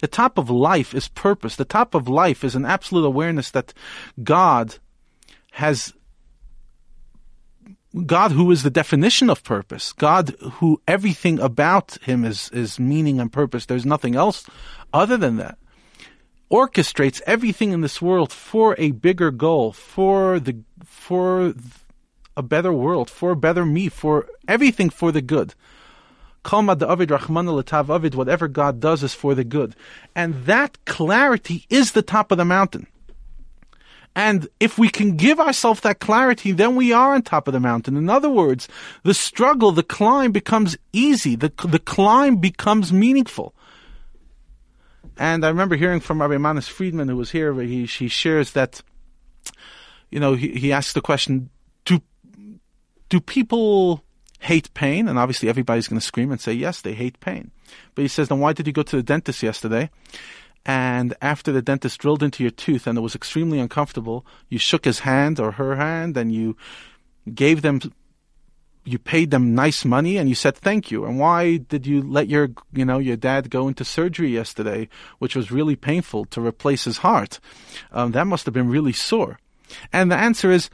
The 0.00 0.06
top 0.06 0.38
of 0.38 0.48
life 0.48 0.94
is 0.94 1.08
purpose. 1.08 1.56
The 1.56 1.64
top 1.64 1.94
of 1.94 2.08
life 2.08 2.44
is 2.44 2.54
an 2.54 2.64
absolute 2.64 3.04
awareness 3.04 3.50
that 3.50 3.74
God 4.22 4.76
has 5.52 5.92
God 8.06 8.32
who 8.32 8.50
is 8.50 8.62
the 8.62 8.70
definition 8.70 9.30
of 9.30 9.42
purpose, 9.42 9.92
God 9.92 10.36
who 10.54 10.80
everything 10.86 11.40
about 11.40 11.98
him 12.02 12.24
is, 12.24 12.50
is 12.52 12.78
meaning 12.78 13.18
and 13.18 13.32
purpose. 13.32 13.66
There's 13.66 13.86
nothing 13.86 14.14
else 14.14 14.44
other 14.92 15.16
than 15.16 15.36
that. 15.36 15.58
Orchestrates 16.50 17.20
everything 17.26 17.72
in 17.72 17.80
this 17.80 18.00
world 18.00 18.32
for 18.32 18.76
a 18.78 18.92
bigger 18.92 19.30
goal, 19.30 19.72
for 19.72 20.38
the 20.38 20.62
for 20.84 21.54
a 22.38 22.42
better 22.42 22.72
world, 22.72 23.10
for 23.10 23.32
a 23.32 23.36
better 23.36 23.66
me, 23.66 23.88
for 23.88 24.26
everything 24.46 24.88
for 24.88 25.10
the 25.12 25.20
good. 25.20 25.54
Avid 26.50 27.10
Avid, 27.12 28.14
whatever 28.14 28.48
God 28.48 28.80
does 28.80 29.02
is 29.02 29.12
for 29.12 29.34
the 29.34 29.44
good. 29.44 29.74
And 30.14 30.46
that 30.46 30.78
clarity 30.86 31.66
is 31.68 31.92
the 31.92 32.00
top 32.00 32.30
of 32.30 32.38
the 32.38 32.44
mountain. 32.44 32.86
And 34.14 34.48
if 34.58 34.78
we 34.78 34.88
can 34.88 35.16
give 35.16 35.38
ourselves 35.38 35.80
that 35.80 36.00
clarity, 36.00 36.52
then 36.52 36.76
we 36.76 36.92
are 36.92 37.14
on 37.14 37.22
top 37.22 37.48
of 37.48 37.54
the 37.54 37.60
mountain. 37.60 37.96
In 37.96 38.08
other 38.08 38.30
words, 38.30 38.68
the 39.02 39.14
struggle, 39.14 39.72
the 39.72 39.82
climb 39.82 40.32
becomes 40.32 40.76
easy. 40.92 41.36
The, 41.36 41.52
the 41.64 41.78
climb 41.78 42.36
becomes 42.36 42.92
meaningful. 42.92 43.54
And 45.16 45.44
I 45.44 45.48
remember 45.48 45.76
hearing 45.76 46.00
from 46.00 46.20
Rabbi 46.20 46.38
Manis 46.38 46.68
Friedman, 46.68 47.08
who 47.08 47.16
was 47.16 47.32
here, 47.32 47.52
he, 47.60 47.84
he 47.84 48.08
shares 48.08 48.52
that, 48.52 48.82
you 50.10 50.20
know, 50.20 50.34
he, 50.34 50.52
he 50.52 50.72
asks 50.72 50.92
the 50.92 51.00
question, 51.00 51.50
do, 53.08 53.20
people 53.20 54.04
hate 54.40 54.72
pain? 54.74 55.08
And 55.08 55.18
obviously 55.18 55.48
everybody's 55.48 55.88
going 55.88 56.00
to 56.00 56.06
scream 56.06 56.30
and 56.30 56.40
say, 56.40 56.52
yes, 56.52 56.80
they 56.80 56.94
hate 56.94 57.20
pain. 57.20 57.50
But 57.94 58.02
he 58.02 58.08
says, 58.08 58.28
then 58.28 58.40
why 58.40 58.52
did 58.52 58.66
you 58.66 58.72
go 58.72 58.82
to 58.82 58.96
the 58.96 59.02
dentist 59.02 59.42
yesterday? 59.42 59.90
and 60.68 61.14
after 61.22 61.50
the 61.50 61.62
dentist 61.62 61.98
drilled 61.98 62.22
into 62.22 62.42
your 62.42 62.50
tooth 62.50 62.86
and 62.86 62.98
it 62.98 63.00
was 63.00 63.14
extremely 63.14 63.58
uncomfortable, 63.58 64.26
you 64.50 64.58
shook 64.58 64.84
his 64.84 65.00
hand 65.00 65.40
or 65.40 65.52
her 65.52 65.76
hand 65.76 66.14
and 66.16 66.30
you 66.30 66.56
gave 67.34 67.62
them 67.62 67.80
you 68.84 68.98
paid 68.98 69.30
them 69.30 69.54
nice 69.54 69.84
money 69.84 70.16
and 70.16 70.28
you 70.28 70.34
said 70.34 70.56
thank 70.56 70.90
you. 70.90 71.04
And 71.04 71.18
why 71.18 71.56
did 71.56 71.86
you 71.86 72.02
let 72.02 72.28
your 72.28 72.50
you 72.72 72.84
know 72.84 72.98
your 72.98 73.16
dad 73.16 73.50
go 73.50 73.66
into 73.66 73.82
surgery 73.82 74.28
yesterday, 74.28 74.90
which 75.18 75.34
was 75.34 75.50
really 75.50 75.74
painful 75.74 76.26
to 76.26 76.40
replace 76.44 76.84
his 76.84 76.98
heart? 76.98 77.40
Um, 77.90 78.12
that 78.12 78.26
must 78.26 78.44
have 78.44 78.54
been 78.54 78.68
really 78.68 78.92
sore. 78.92 79.38
And 79.90 80.10
the 80.10 80.16
answer 80.16 80.50
is, 80.50 80.68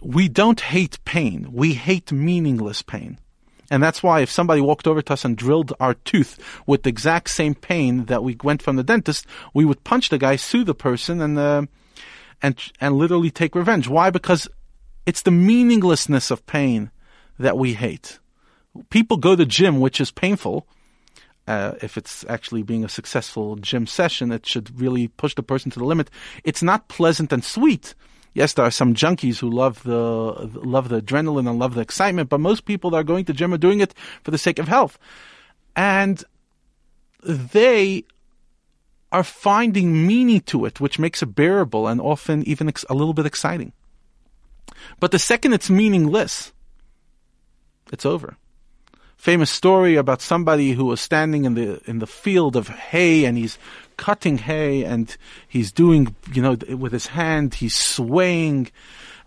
we 0.00 0.28
don't 0.28 0.60
hate 0.60 1.02
pain. 1.04 1.48
We 1.52 1.74
hate 1.74 2.12
meaningless 2.12 2.82
pain. 2.82 3.18
And 3.70 3.82
that's 3.82 4.02
why 4.02 4.20
if 4.20 4.30
somebody 4.30 4.60
walked 4.60 4.86
over 4.86 5.02
to 5.02 5.12
us 5.12 5.24
and 5.24 5.36
drilled 5.36 5.72
our 5.80 5.94
tooth 5.94 6.38
with 6.66 6.84
the 6.84 6.88
exact 6.88 7.30
same 7.30 7.54
pain 7.54 8.04
that 8.04 8.22
we 8.22 8.36
went 8.42 8.62
from 8.62 8.76
the 8.76 8.84
dentist, 8.84 9.26
we 9.54 9.64
would 9.64 9.82
punch 9.82 10.08
the 10.08 10.18
guy, 10.18 10.36
sue 10.36 10.62
the 10.62 10.74
person, 10.74 11.20
and 11.20 11.38
uh, 11.38 11.62
and 12.40 12.56
and 12.80 12.96
literally 12.96 13.30
take 13.30 13.54
revenge. 13.54 13.88
Why? 13.88 14.10
Because 14.10 14.48
it's 15.04 15.22
the 15.22 15.32
meaninglessness 15.32 16.30
of 16.30 16.46
pain 16.46 16.90
that 17.38 17.58
we 17.58 17.74
hate. 17.74 18.20
People 18.90 19.16
go 19.16 19.34
to 19.34 19.44
gym, 19.44 19.80
which 19.80 20.00
is 20.00 20.10
painful. 20.10 20.66
Uh, 21.48 21.74
if 21.80 21.96
it's 21.96 22.24
actually 22.28 22.62
being 22.62 22.84
a 22.84 22.88
successful 22.88 23.56
gym 23.56 23.86
session, 23.86 24.32
it 24.32 24.44
should 24.46 24.80
really 24.80 25.08
push 25.08 25.34
the 25.34 25.42
person 25.42 25.70
to 25.70 25.78
the 25.78 25.84
limit. 25.84 26.10
It's 26.44 26.62
not 26.62 26.88
pleasant 26.88 27.32
and 27.32 27.44
sweet 27.44 27.94
yes, 28.36 28.52
there 28.52 28.64
are 28.64 28.70
some 28.70 28.94
junkies 28.94 29.38
who 29.38 29.50
love 29.50 29.82
the 29.82 30.50
love 30.62 30.88
the 30.88 31.00
adrenaline 31.00 31.48
and 31.48 31.58
love 31.58 31.74
the 31.74 31.80
excitement, 31.80 32.28
but 32.28 32.38
most 32.38 32.66
people 32.66 32.90
that 32.90 32.98
are 32.98 33.10
going 33.12 33.24
to 33.24 33.32
gym 33.32 33.52
are 33.54 33.58
doing 33.58 33.80
it 33.80 33.94
for 34.22 34.30
the 34.30 34.38
sake 34.38 34.58
of 34.58 34.68
health, 34.68 34.98
and 35.74 36.22
they 37.22 38.04
are 39.10 39.24
finding 39.24 40.06
meaning 40.06 40.40
to 40.42 40.66
it, 40.66 40.80
which 40.80 40.98
makes 40.98 41.22
it 41.22 41.34
bearable 41.34 41.88
and 41.88 42.00
often 42.00 42.46
even 42.46 42.70
a 42.88 42.94
little 42.94 43.14
bit 43.14 43.26
exciting. 43.26 43.72
But 45.00 45.10
the 45.10 45.18
second 45.18 45.54
it's 45.54 45.70
meaningless, 45.70 46.52
it's 47.90 48.04
over 48.04 48.36
famous 49.16 49.50
story 49.50 49.96
about 49.96 50.20
somebody 50.20 50.72
who 50.72 50.84
was 50.84 51.00
standing 51.00 51.44
in 51.44 51.54
the 51.54 51.80
in 51.90 51.98
the 51.98 52.06
field 52.06 52.54
of 52.54 52.68
hay 52.68 53.24
and 53.24 53.36
he's 53.36 53.58
cutting 53.96 54.38
hay 54.38 54.84
and 54.84 55.16
he's 55.48 55.72
doing 55.72 56.14
you 56.32 56.42
know 56.42 56.56
with 56.76 56.92
his 56.92 57.06
hand 57.06 57.54
he's 57.54 57.74
swaying 57.74 58.70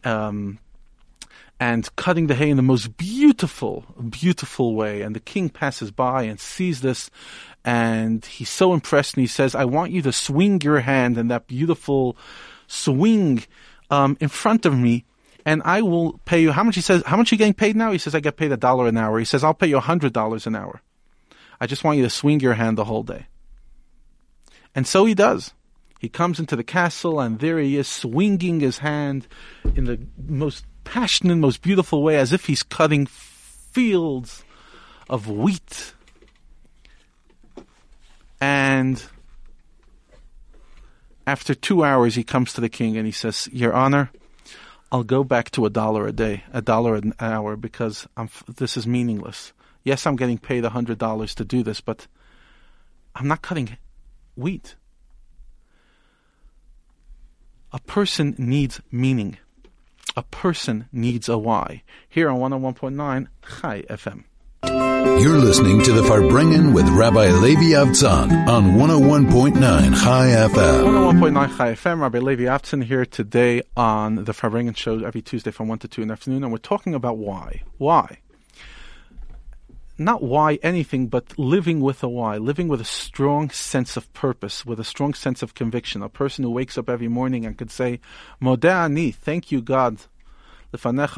um, 0.04 0.60
and 1.60 1.94
cutting 1.96 2.28
the 2.28 2.36
hay 2.36 2.50
in 2.50 2.58
the 2.58 2.64
most 2.64 2.96
beautiful 2.98 3.84
beautiful 4.10 4.76
way 4.76 5.02
and 5.02 5.16
the 5.16 5.20
king 5.20 5.50
passes 5.50 5.92
by 5.92 6.24
and 6.24 6.40
sees 6.40 6.82
this 6.82 7.10
and 7.66 8.26
he's 8.26 8.50
so 8.50 8.74
impressed 8.74 9.16
and 9.16 9.22
he 9.22 9.28
says 9.28 9.56
i 9.56 9.66
want 9.66 9.92
you 9.92 10.02
to 10.02 10.12
swing 10.12 10.62
your 10.62 10.80
hand 10.80 11.18
in 11.18 11.28
that 11.28 11.48
beautiful 11.48 12.16
swing 12.68 13.44
um, 13.90 14.16
in 14.20 14.30
front 14.30 14.66
of 14.66 14.78
me 14.78 15.06
and 15.46 15.64
I 15.64 15.82
will 15.82 16.20
pay 16.26 16.42
you 16.42 16.52
how 16.52 16.64
much 16.64 16.76
he 16.76 16.82
says 16.82 17.02
how 17.06 17.18
much 17.18 17.32
are 17.32 17.36
you 17.36 17.40
getting 17.40 17.54
paid 17.54 17.76
now? 17.76 17.92
He 17.92 17.98
says 17.98 18.14
I 18.14 18.20
get 18.20 18.38
paid 18.38 18.52
a 18.52 18.58
dollar 18.58 18.88
an 18.88 18.98
hour. 18.98 19.18
He 19.18 19.26
says 19.26 19.44
I'll 19.44 19.54
pay 19.54 19.68
you 19.68 19.78
a 19.78 19.82
hundred 19.82 20.14
dollars 20.14 20.46
an 20.46 20.56
hour. 20.56 20.82
I 21.60 21.66
just 21.66 21.84
want 21.84 21.98
you 21.98 22.04
to 22.04 22.10
swing 22.10 22.40
your 22.40 22.54
hand 22.54 22.78
the 22.78 22.86
whole 22.86 23.04
day. 23.04 23.28
And 24.76 24.88
so 24.88 25.06
he 25.06 25.14
does. 25.14 25.54
He 26.00 26.10
comes 26.10 26.40
into 26.40 26.56
the 26.56 26.64
castle 26.64 27.20
and 27.20 27.40
there 27.40 27.60
he 27.60 27.76
is 27.76 27.88
swinging 27.88 28.62
his 28.62 28.78
hand 28.78 29.28
in 29.76 29.84
the 29.84 30.00
most 30.28 30.66
passionate, 30.86 31.36
most 31.36 31.62
beautiful 31.62 32.02
way 32.02 32.18
as 32.18 32.32
if 32.32 32.46
he's 32.46 32.64
cutting 32.64 33.06
fields 33.06 34.44
of 35.10 35.30
wheat. 35.30 35.94
And 38.40 39.04
after 41.28 41.54
two 41.54 41.84
hours, 41.84 42.16
he 42.16 42.24
comes 42.24 42.54
to 42.54 42.62
the 42.62 42.70
king 42.70 42.96
and 42.96 43.06
he 43.06 43.12
says, 43.12 43.50
Your 43.52 43.74
Honor, 43.74 44.10
I'll 44.92 45.04
go 45.04 45.24
back 45.24 45.52
to 45.52 45.66
a 45.66 45.70
dollar 45.70 46.08
a 46.08 46.12
day, 46.12 46.44
a 46.54 46.62
dollar 46.62 46.96
an 46.96 47.14
hour, 47.20 47.56
because 47.56 48.08
I'm, 48.18 48.30
this 48.56 48.78
is 48.78 48.88
meaningless. 48.88 49.54
Yes, 49.84 50.08
I'm 50.08 50.16
getting 50.16 50.38
paid 50.38 50.66
a 50.66 50.70
hundred 50.70 50.98
dollars 50.98 51.36
to 51.36 51.46
do 51.46 51.62
this, 51.62 51.82
but 51.82 52.08
I'm 53.14 53.28
not 53.28 53.42
cutting 53.42 53.78
wheat. 54.40 54.76
A 57.72 57.80
person 57.80 58.36
needs 58.38 58.82
meaning. 58.92 59.38
A 60.16 60.24
person 60.24 60.88
needs 60.92 61.30
a 61.30 61.38
why. 61.38 61.84
Here 62.08 62.30
on 62.30 62.40
101.9 62.40 63.28
Chai 63.62 63.84
FM. 63.84 64.24
You're 65.22 65.38
listening 65.38 65.82
to 65.84 65.92
the 65.92 66.02
Farbrengen 66.02 66.74
with 66.74 66.88
Rabbi 66.90 67.30
Levi 67.32 67.72
Avtzon 67.76 68.48
on 68.48 68.72
101.9 68.74 69.60
Chai 70.04 70.28
FM. 70.28 70.84
101.9 70.84 71.58
Chai 71.58 71.74
FM. 71.74 72.02
Rabbi 72.02 72.20
Levi 72.20 72.44
Avtzon 72.44 72.84
here 72.84 73.06
today 73.06 73.62
on 73.78 74.24
the 74.24 74.34
Farbrengen 74.34 74.76
show 74.76 75.04
every 75.06 75.22
Tuesday 75.22 75.52
from 75.52 75.68
1 75.68 75.80
to 75.80 75.88
2 75.88 76.02
in 76.02 76.08
the 76.08 76.14
afternoon, 76.14 76.44
and 76.44 76.52
we're 76.52 76.58
talking 76.58 76.96
about 76.96 77.18
why. 77.18 77.64
Why? 77.78 78.20
Not 80.02 80.24
why 80.24 80.60
anything, 80.64 81.08
but 81.08 81.38
living 81.38 81.82
with 81.82 82.02
a 82.04 82.08
why, 82.08 82.38
living 82.38 82.70
with 82.70 82.80
a 82.80 82.86
strong 82.86 83.50
sense 83.50 83.98
of 83.98 84.12
purpose, 84.14 84.66
with 84.66 84.80
a 84.80 84.86
strong 84.86 85.14
sense 85.14 85.44
of 85.44 85.56
conviction. 85.56 86.02
A 86.02 86.08
person 86.08 86.46
who 86.46 86.52
wakes 86.52 86.78
up 86.78 86.90
every 86.90 87.10
morning 87.10 87.46
and 87.46 87.58
could 87.58 87.70
say, 87.70 88.00
Modeh 88.42 88.86
ani, 88.86 89.12
thank 89.12 89.52
you, 89.52 89.62
God, 89.62 90.00
Thank 90.72 90.94
you, 90.94 91.14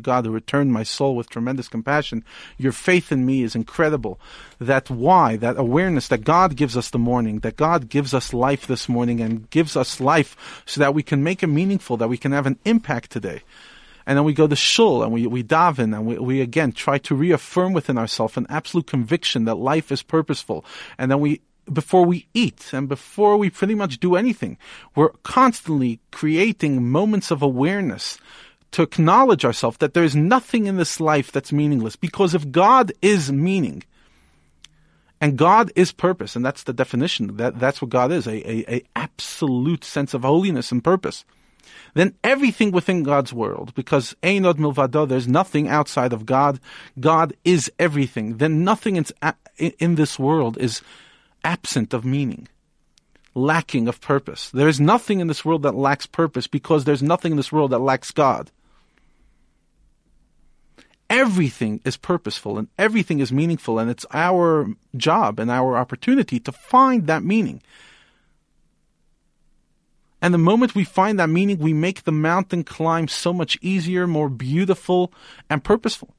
God, 0.00 0.26
who 0.26 0.30
returned 0.30 0.72
my 0.72 0.82
soul 0.82 1.16
with 1.16 1.30
tremendous 1.30 1.68
compassion. 1.68 2.22
Your 2.58 2.72
faith 2.72 3.10
in 3.10 3.24
me 3.24 3.42
is 3.42 3.54
incredible. 3.54 4.20
That 4.60 4.90
why, 4.90 5.36
that 5.36 5.58
awareness 5.58 6.08
that 6.08 6.22
God 6.22 6.54
gives 6.54 6.76
us 6.76 6.90
the 6.90 6.98
morning, 6.98 7.38
that 7.40 7.56
God 7.56 7.88
gives 7.88 8.12
us 8.12 8.34
life 8.34 8.66
this 8.66 8.90
morning 8.90 9.22
and 9.22 9.48
gives 9.48 9.74
us 9.74 9.98
life 9.98 10.62
so 10.66 10.80
that 10.80 10.92
we 10.92 11.02
can 11.02 11.24
make 11.24 11.42
it 11.42 11.46
meaningful, 11.46 11.96
that 11.96 12.08
we 12.08 12.18
can 12.18 12.32
have 12.32 12.46
an 12.46 12.58
impact 12.66 13.10
today. 13.10 13.40
And 14.06 14.16
then 14.16 14.24
we 14.24 14.34
go 14.34 14.46
to 14.46 14.56
shul 14.56 15.02
and 15.02 15.12
we, 15.12 15.26
we 15.26 15.42
daven 15.42 15.94
and 15.94 16.06
we, 16.06 16.18
we 16.18 16.40
again 16.40 16.72
try 16.72 16.98
to 16.98 17.14
reaffirm 17.14 17.72
within 17.72 17.98
ourselves 17.98 18.36
an 18.36 18.46
absolute 18.48 18.86
conviction 18.86 19.44
that 19.46 19.56
life 19.56 19.90
is 19.90 20.02
purposeful. 20.02 20.64
And 20.96 21.10
then 21.10 21.20
we 21.20 21.40
before 21.72 22.04
we 22.04 22.28
eat 22.32 22.70
and 22.72 22.88
before 22.88 23.36
we 23.36 23.50
pretty 23.50 23.74
much 23.74 23.98
do 23.98 24.14
anything. 24.14 24.56
We're 24.94 25.10
constantly 25.24 26.00
creating 26.12 26.88
moments 26.88 27.30
of 27.30 27.42
awareness 27.42 28.18
to 28.72 28.82
acknowledge 28.82 29.44
ourselves 29.44 29.78
that 29.78 29.94
there's 29.94 30.14
nothing 30.14 30.66
in 30.66 30.76
this 30.76 31.00
life 31.00 31.32
that's 31.32 31.52
meaningless 31.52 31.96
because 31.96 32.34
if 32.34 32.50
God 32.50 32.92
is 33.02 33.32
meaning 33.32 33.82
and 35.20 35.38
God 35.38 35.72
is 35.74 35.92
purpose, 35.92 36.36
and 36.36 36.44
that's 36.44 36.64
the 36.64 36.74
definition, 36.74 37.38
that, 37.38 37.58
that's 37.58 37.80
what 37.80 37.88
God 37.88 38.12
is, 38.12 38.26
a, 38.26 38.48
a, 38.48 38.76
a 38.76 38.82
absolute 38.94 39.82
sense 39.82 40.12
of 40.12 40.22
holiness 40.22 40.70
and 40.70 40.84
purpose, 40.84 41.24
then 41.94 42.14
everything 42.22 42.70
within 42.70 43.02
God's 43.02 43.32
world, 43.32 43.74
because 43.74 44.14
Einod 44.22 44.54
Milvado, 44.54 45.08
there's 45.08 45.28
nothing 45.28 45.68
outside 45.68 46.12
of 46.12 46.26
God, 46.26 46.60
God 46.98 47.34
is 47.44 47.70
everything, 47.78 48.36
then 48.36 48.64
nothing 48.64 48.96
in, 48.96 49.04
in 49.58 49.94
this 49.94 50.18
world 50.18 50.58
is 50.58 50.82
absent 51.44 51.94
of 51.94 52.04
meaning, 52.04 52.48
lacking 53.34 53.88
of 53.88 54.00
purpose. 54.00 54.50
There 54.50 54.68
is 54.68 54.80
nothing 54.80 55.20
in 55.20 55.28
this 55.28 55.44
world 55.44 55.62
that 55.62 55.74
lacks 55.74 56.06
purpose 56.06 56.46
because 56.46 56.84
there's 56.84 57.02
nothing 57.02 57.32
in 57.32 57.36
this 57.36 57.52
world 57.52 57.70
that 57.70 57.78
lacks 57.78 58.10
God. 58.10 58.50
Everything 61.08 61.80
is 61.84 61.96
purposeful 61.96 62.58
and 62.58 62.66
everything 62.76 63.20
is 63.20 63.30
meaningful, 63.30 63.78
and 63.78 63.88
it's 63.88 64.04
our 64.12 64.66
job 64.96 65.38
and 65.38 65.50
our 65.52 65.76
opportunity 65.76 66.40
to 66.40 66.50
find 66.50 67.06
that 67.06 67.22
meaning. 67.22 67.62
And 70.22 70.32
the 70.32 70.38
moment 70.38 70.74
we 70.74 70.84
find 70.84 71.18
that 71.18 71.28
meaning, 71.28 71.58
we 71.58 71.72
make 71.72 72.04
the 72.04 72.12
mountain 72.12 72.64
climb 72.64 73.08
so 73.08 73.32
much 73.32 73.58
easier, 73.60 74.06
more 74.06 74.28
beautiful, 74.28 75.12
and 75.50 75.62
purposeful. 75.62 76.14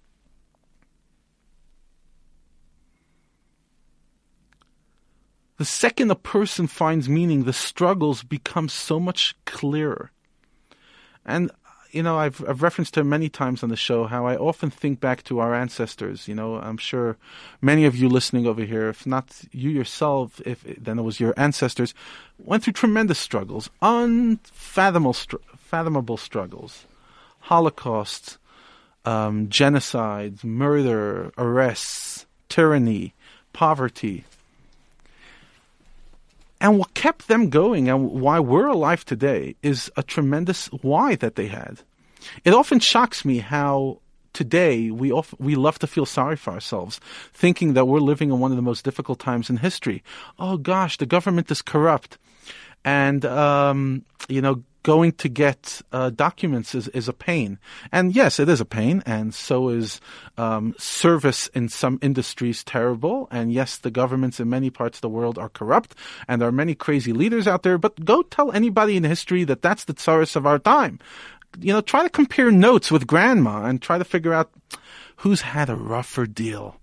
The 5.58 5.66
second 5.66 6.12
a 6.12 6.16
person 6.16 6.68
finds 6.68 7.10
meaning, 7.10 7.44
the 7.44 7.54
struggles 7.54 8.22
become 8.22 8.70
so 8.70 9.00
much 9.00 9.36
clearer. 9.46 10.12
And 11.26 11.52
you 11.98 12.04
know, 12.04 12.20
I've 12.20 12.48
I've 12.48 12.62
referenced 12.62 12.94
to 12.94 13.04
many 13.04 13.28
times 13.28 13.64
on 13.64 13.70
the 13.70 13.76
show 13.76 14.06
how 14.06 14.28
I 14.28 14.36
often 14.36 14.70
think 14.70 15.00
back 15.00 15.24
to 15.24 15.40
our 15.40 15.56
ancestors. 15.56 16.28
You 16.28 16.36
know, 16.36 16.58
I'm 16.58 16.78
sure 16.78 17.18
many 17.60 17.86
of 17.86 17.96
you 17.96 18.08
listening 18.08 18.46
over 18.46 18.64
here, 18.64 18.88
if 18.88 19.08
not 19.08 19.26
you 19.52 19.72
yourself, 19.72 20.40
if 20.46 20.64
then 20.64 21.00
it 21.00 21.02
was 21.02 21.20
your 21.20 21.34
ancestors, 21.38 21.96
went 22.38 22.64
through 22.64 22.74
tremendous 22.74 23.18
struggles, 23.18 23.72
unfathomable, 23.82 25.16
fathomable 25.58 26.18
struggles, 26.18 26.86
holocausts, 27.50 28.38
um, 29.04 29.48
genocides, 29.48 30.44
murder, 30.44 31.32
arrests, 31.36 32.28
tyranny, 32.48 33.16
poverty, 33.54 34.24
and 36.62 36.78
what 36.78 36.94
kept 36.94 37.28
them 37.28 37.50
going 37.50 37.90
and 37.90 38.12
why 38.12 38.40
we're 38.40 38.68
alive 38.68 39.04
today 39.04 39.56
is 39.62 39.92
a 39.98 40.04
tremendous 40.04 40.68
why 40.68 41.16
that 41.16 41.36
they 41.36 41.48
had. 41.48 41.82
It 42.44 42.54
often 42.54 42.80
shocks 42.80 43.26
me 43.26 43.40
how 43.40 44.02
today 44.34 44.92
we 44.92 45.12
we 45.40 45.56
love 45.56 45.80
to 45.80 45.88
feel 45.88 46.06
sorry 46.06 46.36
for 46.36 46.52
ourselves, 46.52 47.00
thinking 47.34 47.74
that 47.74 47.86
we're 47.86 48.00
living 48.00 48.30
in 48.30 48.40
one 48.40 48.52
of 48.52 48.58
the 48.58 48.62
most 48.62 48.86
difficult 48.86 49.20
times 49.20 49.50
in 49.50 49.58
history. 49.58 50.04
Oh 50.38 50.58
gosh, 50.58 50.98
the 50.98 51.06
government 51.06 51.50
is 51.50 51.62
corrupt, 51.62 52.18
and 52.86 53.26
um, 53.26 54.06
you 54.30 54.42
know 54.42 54.64
going 54.88 55.12
to 55.12 55.28
get 55.28 55.82
uh, 55.92 56.10
documents 56.12 56.74
is, 56.74 56.88
is 56.90 57.10
a 57.10 57.14
pain. 57.14 57.60
And 57.92 58.16
yes, 58.16 58.40
it 58.40 58.48
is 58.48 58.62
a 58.62 58.66
pain, 58.66 59.04
and 59.06 59.36
so 59.36 59.68
is 59.68 60.00
um, 60.38 60.74
service 60.78 61.48
in 61.48 61.68
some 61.68 62.00
industries 62.02 62.64
terrible. 62.64 63.28
And 63.30 63.52
yes, 63.52 63.76
the 63.80 63.92
governments 63.92 64.40
in 64.40 64.50
many 64.50 64.70
parts 64.70 65.00
of 65.00 65.02
the 65.02 65.10
world 65.10 65.38
are 65.38 65.50
corrupt, 65.50 65.94
and 66.30 66.40
there 66.40 66.48
are 66.48 66.54
many 66.54 66.74
crazy 66.74 67.12
leaders 67.12 67.50
out 67.50 67.64
there. 67.64 67.78
But 67.78 68.06
go 68.06 68.22
tell 68.22 68.50
anybody 68.54 68.96
in 68.96 69.04
history 69.04 69.44
that 69.44 69.62
that's 69.62 69.84
the 69.84 69.94
tsarist 69.94 70.38
of 70.38 70.46
our 70.46 70.58
time. 70.58 71.00
You 71.60 71.74
know, 71.74 71.82
try 71.82 72.04
to 72.04 72.10
compare 72.10 72.52
notes 72.52 72.92
with 72.92 73.08
grandma 73.08 73.66
and 73.66 73.82
try 73.82 73.98
to 73.98 74.04
figure 74.04 74.34
out 74.34 74.52
who's 75.18 75.42
had 75.42 75.70
a 75.70 75.76
rougher 75.76 76.26
deal. 76.26 76.80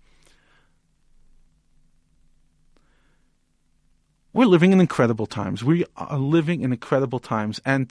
we're 4.35 4.47
living 4.47 4.73
in 4.73 4.81
incredible 4.81 5.27
times. 5.27 5.65
We 5.65 5.87
are 5.97 6.19
living 6.19 6.61
in 6.61 6.73
incredible 6.73 7.21
times. 7.21 7.61
And 7.65 7.91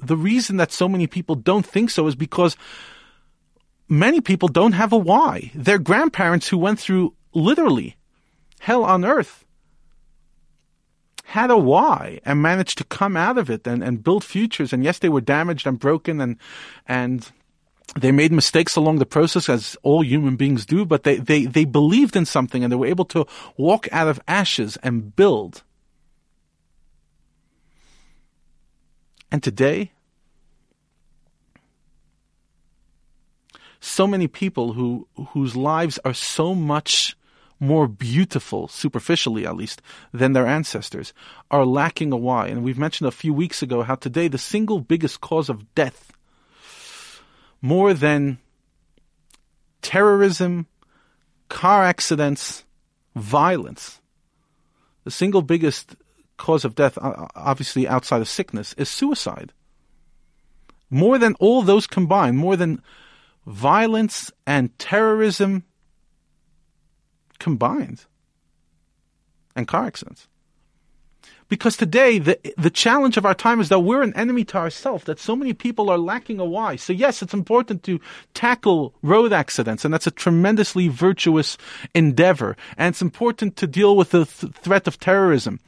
the 0.00 0.16
reason 0.16 0.56
that 0.56 0.72
so 0.72 0.88
many 0.88 1.06
people 1.06 1.36
don't 1.36 1.66
think 1.66 1.90
so 1.90 2.06
is 2.08 2.16
because 2.16 2.56
many 3.88 4.20
people 4.20 4.48
don't 4.48 4.72
have 4.72 4.92
a 4.92 4.96
why. 4.96 5.52
Their 5.54 5.78
grandparents 5.78 6.48
who 6.48 6.58
went 6.58 6.80
through 6.80 7.14
literally 7.34 7.96
hell 8.58 8.84
on 8.84 9.04
earth 9.04 9.44
had 11.28 11.50
a 11.50 11.58
why 11.58 12.18
and 12.24 12.40
managed 12.40 12.78
to 12.78 12.84
come 12.84 13.14
out 13.14 13.36
of 13.36 13.50
it 13.50 13.66
and, 13.66 13.84
and 13.84 14.02
build 14.02 14.24
futures. 14.24 14.72
And 14.72 14.82
yes, 14.82 15.00
they 15.00 15.10
were 15.10 15.20
damaged 15.20 15.66
and 15.66 15.78
broken 15.78 16.22
and, 16.22 16.38
and 16.86 17.30
they 18.00 18.12
made 18.12 18.32
mistakes 18.32 18.76
along 18.76 18.98
the 18.98 19.04
process 19.04 19.46
as 19.46 19.76
all 19.82 20.02
human 20.02 20.36
beings 20.36 20.64
do, 20.64 20.86
but 20.86 21.02
they, 21.02 21.16
they, 21.16 21.44
they 21.44 21.66
believed 21.66 22.16
in 22.16 22.24
something 22.24 22.64
and 22.64 22.72
they 22.72 22.76
were 22.76 22.86
able 22.86 23.04
to 23.04 23.26
walk 23.58 23.88
out 23.92 24.08
of 24.08 24.18
ashes 24.26 24.78
and 24.82 25.14
build. 25.14 25.62
And 29.30 29.42
today, 29.42 29.92
so 33.80 34.06
many 34.06 34.28
people 34.28 34.72
who, 34.72 35.06
whose 35.32 35.54
lives 35.54 35.98
are 36.06 36.14
so 36.14 36.54
much 36.54 37.18
more 37.60 37.88
beautiful, 37.88 38.68
superficially 38.68 39.46
at 39.46 39.56
least, 39.56 39.82
than 40.12 40.32
their 40.32 40.46
ancestors, 40.46 41.12
are 41.50 41.66
lacking 41.66 42.12
a 42.12 42.16
why. 42.16 42.46
And 42.46 42.62
we've 42.62 42.78
mentioned 42.78 43.08
a 43.08 43.12
few 43.12 43.34
weeks 43.34 43.62
ago 43.62 43.82
how 43.82 43.96
today 43.96 44.28
the 44.28 44.38
single 44.38 44.80
biggest 44.80 45.20
cause 45.20 45.48
of 45.48 45.74
death 45.74 46.12
more 47.60 47.92
than 47.94 48.38
terrorism, 49.82 50.66
car 51.48 51.84
accidents, 51.84 52.64
violence. 53.16 54.00
The 55.04 55.10
single 55.10 55.42
biggest 55.42 55.96
cause 56.36 56.64
of 56.64 56.74
death, 56.74 56.98
obviously 57.00 57.88
outside 57.88 58.20
of 58.20 58.28
sickness, 58.28 58.74
is 58.74 58.88
suicide. 58.88 59.52
More 60.90 61.18
than 61.18 61.34
all 61.34 61.62
those 61.62 61.86
combined, 61.86 62.38
more 62.38 62.56
than 62.56 62.82
violence 63.46 64.30
and 64.46 64.76
terrorism 64.78 65.64
combined, 67.38 68.04
and 69.54 69.66
car 69.66 69.86
accidents. 69.86 70.28
Because 71.48 71.78
today, 71.78 72.18
the, 72.18 72.38
the 72.58 72.68
challenge 72.68 73.16
of 73.16 73.24
our 73.24 73.32
time 73.32 73.58
is 73.58 73.70
that 73.70 73.80
we're 73.80 74.02
an 74.02 74.14
enemy 74.14 74.44
to 74.44 74.58
ourselves, 74.58 75.04
that 75.04 75.18
so 75.18 75.34
many 75.34 75.54
people 75.54 75.88
are 75.88 75.96
lacking 75.96 76.40
a 76.40 76.44
why. 76.44 76.76
So 76.76 76.92
yes, 76.92 77.22
it's 77.22 77.32
important 77.32 77.82
to 77.84 78.00
tackle 78.34 78.94
road 79.00 79.32
accidents, 79.32 79.82
and 79.82 79.92
that's 79.92 80.06
a 80.06 80.10
tremendously 80.10 80.88
virtuous 80.88 81.56
endeavor. 81.94 82.54
And 82.76 82.92
it's 82.92 83.00
important 83.00 83.56
to 83.56 83.66
deal 83.66 83.96
with 83.96 84.10
the 84.10 84.26
th- 84.26 84.52
threat 84.52 84.86
of 84.86 85.00
terrorism. 85.00 85.58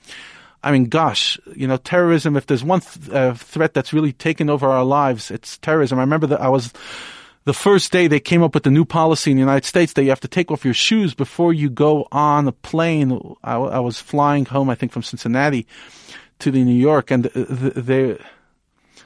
I 0.62 0.70
mean, 0.70 0.84
gosh, 0.84 1.40
you 1.56 1.66
know, 1.66 1.78
terrorism, 1.78 2.36
if 2.36 2.44
there's 2.44 2.62
one 2.62 2.80
th- 2.80 3.08
uh, 3.08 3.32
threat 3.32 3.72
that's 3.72 3.94
really 3.94 4.12
taken 4.12 4.50
over 4.50 4.68
our 4.68 4.84
lives, 4.84 5.30
it's 5.30 5.56
terrorism. 5.56 5.98
I 5.98 6.02
remember 6.02 6.26
that 6.26 6.42
I 6.42 6.48
was, 6.50 6.74
the 7.44 7.54
first 7.54 7.90
day 7.90 8.06
they 8.06 8.20
came 8.20 8.42
up 8.42 8.54
with 8.54 8.64
the 8.64 8.70
new 8.70 8.84
policy 8.84 9.30
in 9.30 9.36
the 9.36 9.40
United 9.40 9.64
States 9.64 9.94
that 9.94 10.02
you 10.02 10.10
have 10.10 10.20
to 10.20 10.28
take 10.28 10.50
off 10.50 10.64
your 10.64 10.74
shoes 10.74 11.14
before 11.14 11.52
you 11.52 11.70
go 11.70 12.06
on 12.12 12.46
a 12.46 12.52
plane. 12.52 13.18
I, 13.42 13.54
I 13.56 13.78
was 13.78 13.98
flying 13.98 14.44
home, 14.44 14.68
I 14.68 14.74
think, 14.74 14.92
from 14.92 15.02
Cincinnati 15.02 15.66
to 16.40 16.50
the 16.50 16.64
New 16.64 16.74
York, 16.74 17.10
and 17.10 17.24
the, 17.24 17.30
the, 17.30 18.20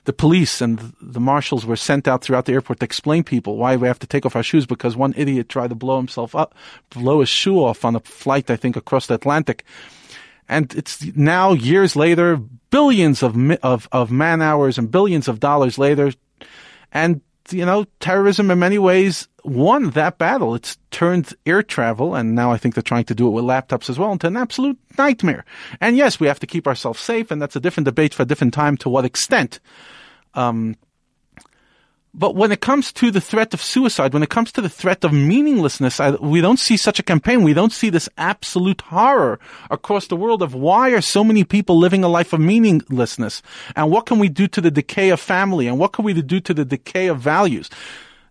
the 0.05 0.13
police 0.13 0.61
and 0.61 0.95
the 1.01 1.21
marshals 1.21 1.65
were 1.65 1.77
sent 1.77 2.07
out 2.09 2.23
throughout 2.23 2.45
the 2.47 2.53
airport 2.53 2.81
to 2.81 2.85
explain 2.85 3.25
people 3.25 3.57
why 3.57 3.77
we 3.77 3.89
have 3.89 3.99
to 4.01 4.07
take 4.07 4.27
off 4.27 4.37
our 4.37 4.43
shoes 4.43 4.67
because 4.67 4.97
one 4.97 5.15
idiot 5.17 5.49
tried 5.49 5.69
to 5.69 5.75
blow 5.75 5.97
himself 5.97 6.35
up, 6.35 6.55
blow 6.91 7.21
his 7.21 7.29
shoe 7.29 7.63
off 7.63 7.85
on 7.85 7.97
a 7.97 8.01
flight, 8.01 8.51
I 8.51 8.57
think, 8.57 8.77
across 8.77 9.07
the 9.07 9.15
Atlantic. 9.15 9.65
And 10.49 10.75
it's 10.75 11.05
now 11.17 11.53
years 11.53 11.97
later, 11.97 12.37
billions 12.71 13.23
of, 13.23 13.37
of, 13.63 13.89
of 13.93 14.11
man 14.11 14.43
hours 14.43 14.77
and 14.77 14.91
billions 14.91 15.29
of 15.29 15.41
dollars 15.41 15.79
later, 15.79 16.13
and 16.93 17.23
you 17.51 17.65
know, 17.65 17.85
terrorism 18.01 18.51
in 18.51 18.59
many 18.59 18.79
ways 18.79 19.29
won 19.45 19.91
that 19.91 20.19
battle. 20.19 20.55
It's 20.55 20.79
turned 20.91 21.35
air 21.45 21.63
travel, 21.63 22.15
and 22.15 22.35
now 22.35 22.51
I 22.51 22.57
think 22.57 22.75
they're 22.75 22.83
trying 22.83 23.05
to 23.05 23.15
do 23.15 23.27
it 23.27 23.31
with 23.31 23.45
laptops 23.45 23.91
as 23.91 23.99
well, 23.99 24.13
into 24.13 24.27
an 24.27 24.37
absolute 24.37 24.79
nightmare. 24.97 25.45
And 25.81 25.97
yes, 25.97 26.19
we 26.19 26.27
have 26.27 26.41
to 26.41 26.47
keep 26.47 26.67
ourselves 26.67 27.01
safe, 27.01 27.31
and 27.31 27.41
that's 27.41 27.57
a 27.57 27.61
different 27.61 27.85
debate 27.85 28.15
for 28.15 28.23
a 28.23 28.27
different 28.27 28.55
time 28.55 28.77
to 28.79 28.89
what 28.89 29.05
extent. 29.05 29.61
Um, 30.35 30.77
but 32.17 32.37
when 32.37 32.53
it 32.53 32.61
comes 32.61 32.93
to 32.93 33.11
the 33.11 33.21
threat 33.21 33.53
of 33.53 33.61
suicide, 33.61 34.15
when 34.15 34.23
it 34.23 34.31
comes 34.31 34.53
to 34.53 34.61
the 34.61 34.69
threat 34.69 35.03
of 35.03 35.13
meaninglessness, 35.13 35.99
I, 35.99 36.13
we 36.13 36.41
don't 36.41 36.61
see 36.61 36.77
such 36.77 37.01
a 37.01 37.03
campaign. 37.03 37.43
We 37.43 37.55
don't 37.55 37.73
see 37.73 37.91
this 37.91 38.09
absolute 38.17 38.83
horror 38.83 39.41
across 39.69 40.07
the 40.07 40.17
world 40.17 40.41
of 40.41 40.55
why 40.55 40.91
are 40.91 41.01
so 41.01 41.25
many 41.25 41.43
people 41.43 41.77
living 41.77 42.05
a 42.05 42.09
life 42.09 42.33
of 42.33 42.39
meaninglessness? 42.39 43.43
And 43.75 43.91
what 43.91 44.07
can 44.07 44.21
we 44.21 44.29
do 44.29 44.47
to 44.47 44.61
the 44.61 44.71
decay 44.71 45.11
of 45.11 45.19
family? 45.19 45.67
And 45.67 45.79
what 45.81 45.93
can 45.93 46.05
we 46.05 46.15
do 46.15 46.39
to 46.39 46.55
the 46.55 46.65
decay 46.65 47.09
of 47.09 47.19
values? 47.19 47.69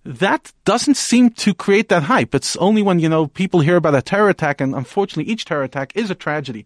That 0.06 0.54
doesn't 0.64 0.96
seem 0.96 1.32
to 1.32 1.54
create 1.54 1.90
that 1.90 2.04
hype. 2.04 2.34
It's 2.34 2.56
only 2.58 2.82
when, 2.82 3.00
you 3.00 3.10
know, 3.10 3.28
people 3.28 3.60
hear 3.60 3.78
about 3.78 3.96
a 3.96 4.02
terror 4.02 4.30
attack, 4.30 4.62
and 4.62 4.76
unfortunately 4.76 5.32
each 5.32 5.46
terror 5.46 5.64
attack 5.64 5.92
is 5.96 6.10
a 6.10 6.16
tragedy 6.16 6.66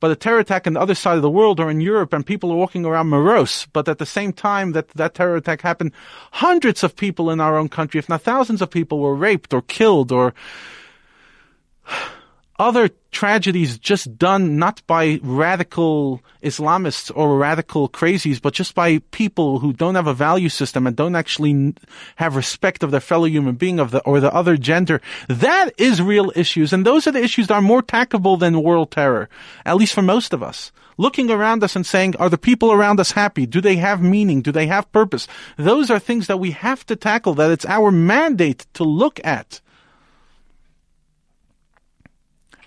but 0.00 0.10
a 0.10 0.16
terror 0.16 0.38
attack 0.38 0.66
on 0.66 0.74
the 0.74 0.80
other 0.80 0.94
side 0.94 1.16
of 1.16 1.22
the 1.22 1.30
world 1.30 1.60
or 1.60 1.70
in 1.70 1.80
Europe 1.80 2.12
and 2.12 2.24
people 2.24 2.50
are 2.52 2.56
walking 2.56 2.84
around 2.84 3.08
morose. 3.08 3.66
But 3.72 3.88
at 3.88 3.98
the 3.98 4.06
same 4.06 4.32
time 4.32 4.72
that 4.72 4.88
that 4.90 5.14
terror 5.14 5.36
attack 5.36 5.62
happened, 5.62 5.92
hundreds 6.32 6.82
of 6.82 6.96
people 6.96 7.30
in 7.30 7.40
our 7.40 7.56
own 7.56 7.68
country, 7.68 7.98
if 7.98 8.08
not 8.08 8.22
thousands 8.22 8.62
of 8.62 8.70
people 8.70 9.00
were 9.00 9.14
raped 9.14 9.52
or 9.52 9.62
killed 9.62 10.12
or 10.12 10.34
other 12.58 12.90
tragedies 13.10 13.78
just 13.78 14.18
done 14.18 14.58
not 14.58 14.82
by 14.86 15.20
radical 15.22 16.20
Islamists 16.42 17.10
or 17.14 17.38
radical 17.38 17.88
crazies, 17.88 18.42
but 18.42 18.52
just 18.52 18.74
by 18.74 18.98
people 19.12 19.60
who 19.60 19.72
don't 19.72 19.94
have 19.94 20.06
a 20.06 20.14
value 20.14 20.48
system 20.48 20.86
and 20.86 20.96
don't 20.96 21.16
actually 21.16 21.74
have 22.16 22.36
respect 22.36 22.82
of 22.82 22.90
their 22.90 23.00
fellow 23.00 23.26
human 23.26 23.54
being 23.54 23.78
of 23.78 23.92
the 23.92 24.00
or 24.00 24.20
the 24.20 24.32
other 24.34 24.56
gender. 24.56 25.00
That 25.28 25.70
is 25.78 26.02
real 26.02 26.32
issues, 26.34 26.72
and 26.72 26.84
those 26.84 27.06
are 27.06 27.12
the 27.12 27.22
issues 27.22 27.46
that 27.46 27.54
are 27.54 27.62
more 27.62 27.82
tackleable 27.82 28.38
than 28.38 28.62
world 28.62 28.90
terror, 28.90 29.28
at 29.64 29.76
least 29.76 29.94
for 29.94 30.02
most 30.02 30.32
of 30.32 30.42
us. 30.42 30.72
Looking 30.96 31.30
around 31.30 31.62
us 31.62 31.76
and 31.76 31.86
saying, 31.86 32.16
are 32.16 32.28
the 32.28 32.36
people 32.36 32.72
around 32.72 32.98
us 32.98 33.12
happy? 33.12 33.46
Do 33.46 33.60
they 33.60 33.76
have 33.76 34.02
meaning? 34.02 34.42
Do 34.42 34.50
they 34.50 34.66
have 34.66 34.90
purpose? 34.90 35.28
Those 35.56 35.92
are 35.92 36.00
things 36.00 36.26
that 36.26 36.40
we 36.40 36.50
have 36.50 36.84
to 36.86 36.96
tackle, 36.96 37.34
that 37.34 37.52
it's 37.52 37.64
our 37.66 37.92
mandate 37.92 38.66
to 38.74 38.82
look 38.82 39.20
at. 39.22 39.60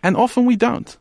And 0.03 0.17
often 0.17 0.45
we 0.45 0.55
don't. 0.55 0.97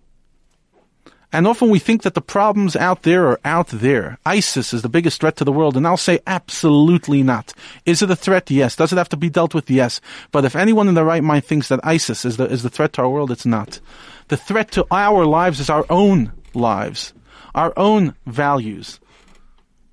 And 1.33 1.47
often 1.47 1.71
we 1.71 1.79
think 1.79 2.03
that 2.03 2.15
the 2.15 2.21
problems 2.21 2.75
out 2.75 3.03
there 3.03 3.29
are 3.29 3.41
out 3.45 3.69
there. 3.69 4.19
ISIS 4.27 4.75
is 4.75 4.83
the 4.83 4.89
biggest 4.89 5.21
threat 5.21 5.37
to 5.37 5.45
the 5.45 5.53
world, 5.53 5.77
and 5.77 5.87
I'll 5.87 5.97
say 5.97 6.19
absolutely 6.27 7.23
not. 7.23 7.55
Is 7.87 8.03
it 8.03 8.11
a 8.11 8.17
threat? 8.17 8.51
Yes. 8.51 8.75
Does 8.75 8.93
it 8.93 8.97
have 8.97 9.09
to 9.11 9.17
be 9.17 9.31
dealt 9.31 9.55
with? 9.55 9.71
Yes. 9.71 10.01
But 10.33 10.45
if 10.45 10.57
anyone 10.57 10.89
in 10.89 10.95
their 10.95 11.05
right 11.05 11.23
mind 11.23 11.45
thinks 11.45 11.69
that 11.69 11.81
ISIS 11.85 12.25
is 12.25 12.37
the, 12.37 12.47
is 12.47 12.65
the 12.65 12.71
threat 12.71 12.95
to 12.95 13.03
our 13.03 13.09
world, 13.09 13.31
it's 13.31 13.47
not. 13.47 13.79
The 14.27 14.37
threat 14.37 14.73
to 14.73 14.87
our 14.91 15.25
lives 15.25 15.61
is 15.61 15.71
our 15.71 15.87
own 15.89 16.33
lives, 16.53 17.15
our 17.55 17.73
own 17.77 18.17
values. 18.27 18.99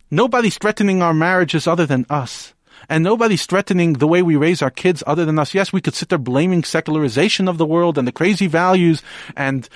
Nobody's 0.10 0.58
threatening 0.58 1.04
our 1.04 1.14
marriages 1.14 1.68
other 1.68 1.86
than 1.86 2.08
us. 2.10 2.54
And 2.90 3.04
nobody's 3.04 3.46
threatening 3.46 3.94
the 3.94 4.08
way 4.08 4.22
we 4.22 4.36
raise 4.36 4.62
our 4.62 4.72
kids 4.72 5.04
other 5.06 5.26
than 5.26 5.38
us. 5.40 5.54
Yes, 5.54 5.74
we 5.74 5.82
could 5.82 5.94
sit 5.94 6.10
there 6.10 6.18
blaming 6.18 6.64
secularization 6.64 7.48
of 7.48 7.58
the 7.58 7.66
world 7.66 7.98
and 7.98 8.08
the 8.08 8.12
crazy 8.14 8.48
values 8.48 9.04
and 9.36 9.68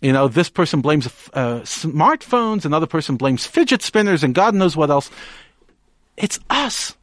you 0.00 0.12
know, 0.12 0.28
this 0.28 0.48
person 0.48 0.80
blames 0.80 1.06
uh, 1.34 1.60
smartphones, 1.60 2.64
another 2.64 2.86
person 2.86 3.16
blames 3.16 3.46
fidget 3.46 3.82
spinners, 3.82 4.24
and 4.24 4.34
God 4.34 4.54
knows 4.54 4.74
what 4.74 4.88
else. 4.88 5.10
It's 6.16 6.38
us. 6.48 6.96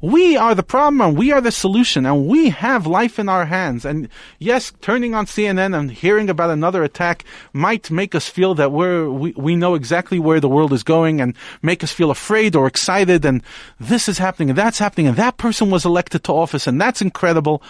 We 0.00 0.36
are 0.36 0.54
the 0.54 0.62
problem 0.62 1.00
and 1.00 1.18
we 1.18 1.32
are 1.32 1.40
the 1.40 1.50
solution 1.50 2.06
and 2.06 2.28
we 2.28 2.50
have 2.50 2.86
life 2.86 3.18
in 3.18 3.28
our 3.28 3.46
hands. 3.46 3.84
And 3.84 4.08
yes, 4.38 4.72
turning 4.80 5.12
on 5.14 5.26
CNN 5.26 5.76
and 5.76 5.90
hearing 5.90 6.30
about 6.30 6.50
another 6.50 6.84
attack 6.84 7.24
might 7.52 7.90
make 7.90 8.14
us 8.14 8.28
feel 8.28 8.54
that 8.54 8.70
we're, 8.70 9.10
we, 9.10 9.32
we 9.32 9.56
know 9.56 9.74
exactly 9.74 10.20
where 10.20 10.38
the 10.38 10.48
world 10.48 10.72
is 10.72 10.84
going 10.84 11.20
and 11.20 11.34
make 11.62 11.82
us 11.82 11.90
feel 11.90 12.12
afraid 12.12 12.54
or 12.54 12.68
excited 12.68 13.24
and 13.24 13.42
this 13.80 14.08
is 14.08 14.18
happening 14.18 14.50
and 14.50 14.58
that's 14.58 14.78
happening 14.78 15.08
and 15.08 15.16
that 15.16 15.36
person 15.36 15.68
was 15.68 15.84
elected 15.84 16.22
to 16.24 16.32
office 16.32 16.68
and 16.68 16.80
that's 16.80 17.02
incredible. 17.02 17.60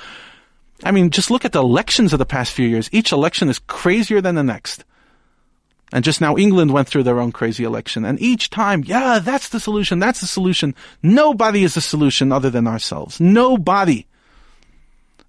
I 0.85 0.91
mean, 0.91 1.11
just 1.11 1.31
look 1.31 1.47
at 1.47 1.53
the 1.53 1.63
elections 1.63 2.13
of 2.13 2.19
the 2.19 2.27
past 2.27 2.53
few 2.53 2.69
years. 2.69 2.91
Each 2.93 3.11
election 3.11 3.49
is 3.49 3.59
crazier 3.59 4.21
than 4.21 4.35
the 4.35 4.45
next. 4.45 4.85
And 5.93 6.05
just 6.05 6.21
now 6.21 6.37
England 6.37 6.73
went 6.73 6.89
through 6.89 7.05
their 7.05 7.21
own 7.21 7.33
crazy 7.33 7.65
election. 7.65 8.05
And 8.05 8.21
each 8.21 8.51
time, 8.51 8.85
yeah, 8.85 9.21
that's 9.21 9.49
the 9.49 9.61
solution. 9.61 9.99
That's 9.99 10.21
the 10.21 10.27
solution. 10.27 10.75
Nobody 11.03 11.65
is 11.65 11.75
the 11.75 11.81
solution 11.81 12.31
other 12.33 12.51
than 12.51 12.67
ourselves. 12.67 13.21
Nobody. 13.21 14.07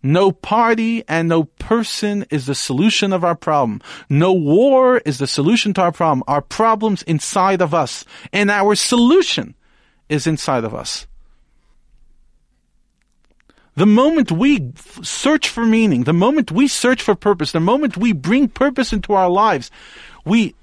No 0.02 0.32
party 0.32 1.04
and 1.08 1.28
no 1.28 1.44
person 1.44 2.26
is 2.30 2.46
the 2.46 2.56
solution 2.56 3.12
of 3.12 3.24
our 3.24 3.36
problem. 3.36 3.82
No 4.10 4.32
war 4.32 5.00
is 5.00 5.18
the 5.18 5.28
solution 5.28 5.74
to 5.74 5.82
our 5.82 5.92
problem. 5.92 6.24
Our 6.28 6.42
problem's 6.42 7.04
inside 7.04 7.62
of 7.62 7.74
us. 7.74 8.06
And 8.32 8.50
our 8.50 8.76
solution 8.76 9.56
is 10.08 10.26
inside 10.26 10.64
of 10.64 10.74
us. 10.74 11.06
The 13.80 13.86
moment 13.86 14.30
we 14.30 14.74
search 15.04 15.48
for 15.48 15.66
meaning, 15.66 16.04
the 16.04 16.12
moment 16.12 16.52
we 16.52 16.68
search 16.68 17.02
for 17.02 17.16
purpose, 17.16 17.54
the 17.54 17.62
moment 17.62 17.96
we 17.96 18.12
bring 18.12 18.50
purpose 18.50 18.92
into 18.92 19.14
our 19.14 19.30
lives, 19.30 19.72
we 20.26 20.54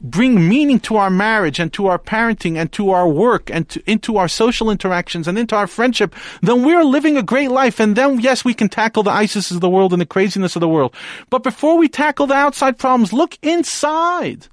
bring 0.00 0.48
meaning 0.48 0.80
to 0.80 0.96
our 0.96 1.10
marriage 1.10 1.58
and 1.60 1.70
to 1.74 1.88
our 1.88 1.98
parenting 1.98 2.56
and 2.56 2.72
to 2.72 2.88
our 2.88 3.06
work 3.06 3.50
and 3.50 3.68
to, 3.68 3.82
into 3.84 4.16
our 4.16 4.28
social 4.28 4.70
interactions 4.70 5.28
and 5.28 5.36
into 5.36 5.54
our 5.54 5.66
friendship, 5.66 6.14
then 6.40 6.64
we're 6.64 6.84
living 6.84 7.18
a 7.18 7.22
great 7.22 7.50
life. 7.50 7.80
And 7.80 7.96
then, 7.96 8.20
yes, 8.20 8.46
we 8.46 8.54
can 8.54 8.70
tackle 8.70 9.02
the 9.02 9.10
ISIS 9.10 9.50
of 9.50 9.60
the 9.60 9.68
world 9.68 9.92
and 9.92 10.00
the 10.00 10.06
craziness 10.06 10.56
of 10.56 10.60
the 10.60 10.68
world. 10.68 10.94
But 11.28 11.42
before 11.42 11.76
we 11.76 11.90
tackle 11.90 12.28
the 12.28 12.34
outside 12.34 12.78
problems, 12.78 13.12
look 13.12 13.36
inside. 13.42 14.46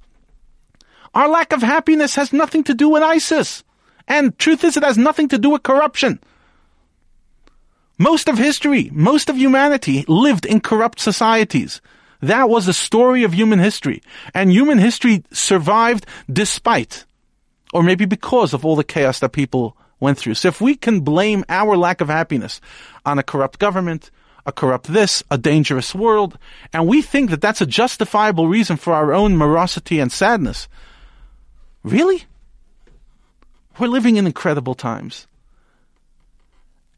Our 1.13 1.29
lack 1.29 1.53
of 1.53 1.61
happiness 1.61 2.15
has 2.15 2.33
nothing 2.33 2.65
to 2.65 2.73
do 2.73 2.89
with 2.89 3.03
ISIS. 3.03 3.63
And 4.05 4.37
truth 4.37 4.65
is, 4.65 4.75
it 4.75 4.83
has 4.83 4.97
nothing 4.97 5.29
to 5.29 5.37
do 5.37 5.51
with 5.51 5.63
corruption. 5.63 6.19
Most 8.01 8.27
of 8.27 8.39
history, 8.39 8.89
most 8.91 9.29
of 9.29 9.37
humanity 9.37 10.05
lived 10.07 10.47
in 10.47 10.59
corrupt 10.59 10.99
societies. 10.99 11.81
That 12.21 12.49
was 12.49 12.65
the 12.65 12.73
story 12.73 13.23
of 13.23 13.31
human 13.35 13.59
history. 13.59 14.01
And 14.33 14.51
human 14.51 14.79
history 14.79 15.23
survived 15.31 16.07
despite, 16.27 17.05
or 17.73 17.83
maybe 17.83 18.05
because 18.05 18.55
of 18.55 18.65
all 18.65 18.75
the 18.75 18.83
chaos 18.83 19.19
that 19.19 19.33
people 19.33 19.77
went 19.99 20.17
through. 20.17 20.33
So 20.33 20.47
if 20.47 20.59
we 20.59 20.73
can 20.73 21.01
blame 21.01 21.45
our 21.47 21.77
lack 21.77 22.01
of 22.01 22.07
happiness 22.07 22.59
on 23.05 23.19
a 23.19 23.23
corrupt 23.23 23.59
government, 23.59 24.09
a 24.47 24.51
corrupt 24.51 24.87
this, 24.87 25.21
a 25.29 25.37
dangerous 25.37 25.93
world, 25.93 26.39
and 26.73 26.87
we 26.87 27.03
think 27.03 27.29
that 27.29 27.39
that's 27.39 27.61
a 27.61 27.67
justifiable 27.67 28.47
reason 28.47 28.77
for 28.77 28.93
our 28.93 29.13
own 29.13 29.37
morosity 29.37 29.99
and 29.99 30.11
sadness, 30.11 30.67
really? 31.83 32.23
We're 33.77 33.89
living 33.89 34.15
in 34.15 34.25
incredible 34.25 34.73
times. 34.73 35.27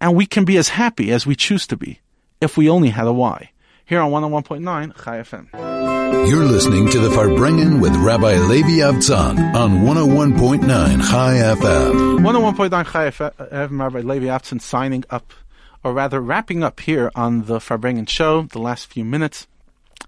And 0.04 0.18
we 0.18 0.26
can 0.26 0.44
be 0.44 0.58
as 0.58 0.68
happy 0.68 1.13
as 1.13 1.26
we 1.26 1.34
choose 1.34 1.66
to 1.68 1.78
be 1.78 2.02
if 2.42 2.58
we 2.58 2.68
only 2.68 2.89
had 2.89 3.08
a 3.08 3.13
why 3.13 3.52
here 3.86 4.02
on 4.02 4.12
101.9 4.12 5.02
Chai 5.02 5.20
FM. 5.20 6.28
You're 6.30 6.44
listening 6.44 6.89
to 6.89 7.00
the 7.00 7.08
Farbrengen 7.08 7.80
with 7.80 7.96
Rabbi 7.96 8.36
Levi 8.36 8.84
Avtzon 8.84 9.56
on 9.56 9.80
101.9 9.80 11.10
Chai 11.10 11.36
FM. 11.56 12.20
101.9 12.20 12.92
Chai 12.92 13.12
FM, 13.12 13.80
Rabbi 13.80 14.02
Levi 14.02 14.26
Avtzon 14.26 14.60
signing 14.60 15.06
up, 15.10 15.32
or 15.86 15.94
rather 15.94 16.20
wrapping 16.20 16.66
up 16.66 16.82
here 16.82 17.10
on 17.16 17.46
the 17.46 17.60
Farbrengen 17.60 18.10
show, 18.10 18.42
the 18.42 18.60
last 18.60 18.88
few 18.88 19.06
minutes. 19.06 19.48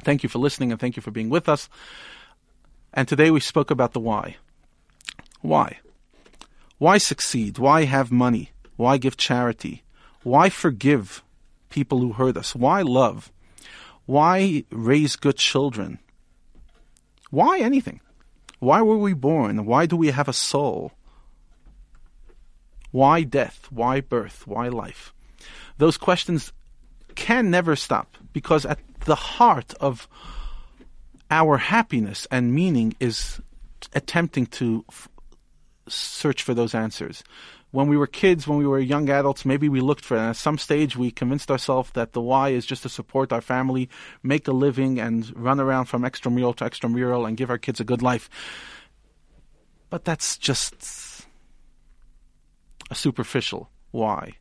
Thank 0.03 0.23
you 0.23 0.27
for 0.27 0.39
listening 0.39 0.73
and 0.73 0.81
thank 0.81 0.97
you 0.97 1.01
for 1.01 1.12
being 1.12 1.29
with 1.29 1.47
us. 1.47 1.69
And 2.93 3.08
today 3.08 3.31
we 3.31 3.39
spoke 3.39 3.71
about 3.71 3.93
the 3.93 4.01
why. 4.01 4.36
Why? 5.39 5.79
Why 6.79 6.97
succeed? 6.97 7.60
Why 7.60 7.86
have 7.86 8.12
money? 8.12 8.51
Why 8.75 8.97
give 8.97 9.15
charity? 9.15 9.84
Why 10.25 10.49
forgive 10.49 11.23
people 11.69 11.99
who 11.99 12.13
hurt 12.13 12.35
us? 12.35 12.55
Why 12.55 12.81
love? 12.81 13.31
Why 14.07 14.63
raise 14.71 15.15
good 15.15 15.38
children? 15.38 15.99
Why 17.29 17.59
anything? 17.59 18.01
Why 18.57 18.81
were 18.81 18.97
we 18.97 19.13
born? 19.13 19.67
Why 19.67 19.85
do 19.85 19.95
we 19.95 20.09
have 20.09 20.27
a 20.27 20.33
soul? 20.33 20.93
Why 22.89 23.21
death? 23.21 23.67
Why 23.69 24.01
birth? 24.01 24.47
Why 24.47 24.67
life? 24.67 25.13
Those 25.77 25.95
questions 25.95 26.51
can 27.13 27.51
never 27.51 27.75
stop 27.75 28.17
because 28.33 28.65
at 28.65 28.79
the 29.01 29.13
heart 29.13 29.76
of 29.80 30.07
our 31.30 31.57
happiness 31.57 32.26
and 32.32 32.51
meaning 32.51 32.95
is 32.99 33.39
attempting 33.93 34.47
to 34.47 34.86
f- 34.89 35.07
search 35.88 36.41
for 36.41 36.55
those 36.55 36.73
answers 36.73 37.23
when 37.76 37.89
we 37.89 37.97
were 37.97 38.07
kids, 38.07 38.47
when 38.47 38.57
we 38.57 38.65
were 38.65 38.80
young 38.80 39.09
adults, 39.09 39.43
maybe 39.43 39.67
we 39.67 39.82
looked 39.82 40.05
for 40.05 40.15
it. 40.15 40.21
And 40.21 40.30
at 40.30 40.38
some 40.38 40.57
stage, 40.57 40.95
we 40.95 41.11
convinced 41.11 41.51
ourselves 41.51 41.91
that 41.91 42.13
the 42.13 42.21
why 42.21 42.49
is 42.49 42.65
just 42.65 42.84
to 42.84 42.89
support 42.89 43.34
our 43.34 43.41
family, 43.41 43.89
make 44.23 44.47
a 44.47 44.53
living, 44.53 44.97
and 44.97 45.30
run 45.36 45.59
around 45.59 45.86
from 45.86 46.03
extramural 46.03 46.55
to 46.55 46.63
extramural 46.63 47.28
and 47.28 47.36
give 47.36 47.49
our 47.49 47.57
kids 47.57 47.82
a 47.82 47.84
good 47.84 48.01
life. 48.01 48.30
But 49.89 50.05
that's 50.05 50.38
just 50.38 51.28
a 52.89 52.95
superficial 52.95 53.69
why. 53.91 54.36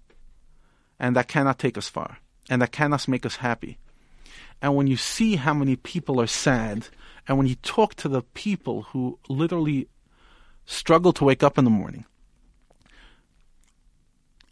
and 0.99 1.16
that 1.16 1.28
cannot 1.28 1.59
take 1.59 1.76
us 1.76 1.89
far, 1.89 2.18
and 2.49 2.62
that 2.62 2.72
cannot 2.72 3.07
make 3.09 3.26
us 3.26 3.37
happy. 3.37 3.78
And 4.62 4.76
when 4.76 4.87
you 4.87 4.97
see 4.97 5.37
how 5.37 5.55
many 5.55 5.76
people 5.76 6.20
are 6.20 6.26
sad, 6.26 6.89
and 7.26 7.37
when 7.37 7.47
you 7.47 7.57
talk 7.57 7.95
to 7.97 8.09
the 8.09 8.22
people 8.22 8.82
who 8.82 9.18
literally 9.28 9.89
struggle 10.66 11.12
to 11.14 11.24
wake 11.24 11.43
up 11.43 11.59
in 11.59 11.64
the 11.64 11.70
morning, 11.70 12.07